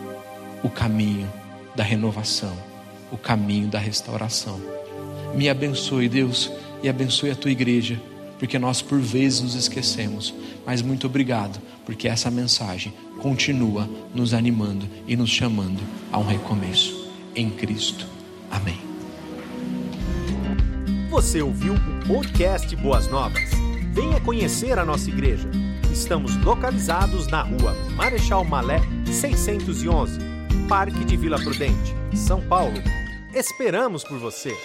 o 0.65 0.71
caminho 0.71 1.31
da 1.77 1.85
renovação, 1.85 2.57
o 3.13 3.19
caminho 3.19 3.69
da 3.69 3.79
restauração. 3.79 4.59
Me 5.35 5.51
abençoe, 5.51 6.09
Deus, 6.09 6.51
e 6.83 6.89
abençoe 6.89 7.31
a 7.31 7.37
tua 7.37 7.51
igreja, 7.51 8.01
porque 8.41 8.59
nós 8.59 8.81
por 8.81 8.99
vezes 8.99 9.43
nos 9.43 9.55
esquecemos. 9.55 10.35
Mas 10.67 10.81
muito 10.81 11.07
obrigado, 11.07 11.61
porque 11.85 12.09
essa 12.09 12.31
mensagem 12.31 12.93
continua 13.21 13.89
nos 14.15 14.33
animando 14.33 14.89
e 15.07 15.15
nos 15.15 15.29
chamando 15.29 15.81
a 16.11 16.19
um 16.19 16.27
recomeço 16.27 17.13
em 17.37 17.51
Cristo. 17.51 18.07
Amém. 18.51 18.81
Você 21.11 21.43
ouviu 21.43 21.75
o 21.75 22.07
podcast 22.07 22.75
Boas 22.77 23.07
Novas? 23.09 23.51
Venha 23.93 24.21
conhecer 24.21 24.79
a 24.79 24.85
nossa 24.85 25.11
igreja. 25.11 25.49
Estamos 25.93 26.35
localizados 26.37 27.27
na 27.27 27.43
rua 27.43 27.75
Marechal 27.95 28.45
Malé 28.45 28.81
611, 29.05 30.19
Parque 30.67 31.05
de 31.05 31.17
Vila 31.17 31.39
Prudente, 31.39 31.95
São 32.15 32.41
Paulo. 32.41 32.81
Esperamos 33.35 34.03
por 34.03 34.19
você! 34.19 34.57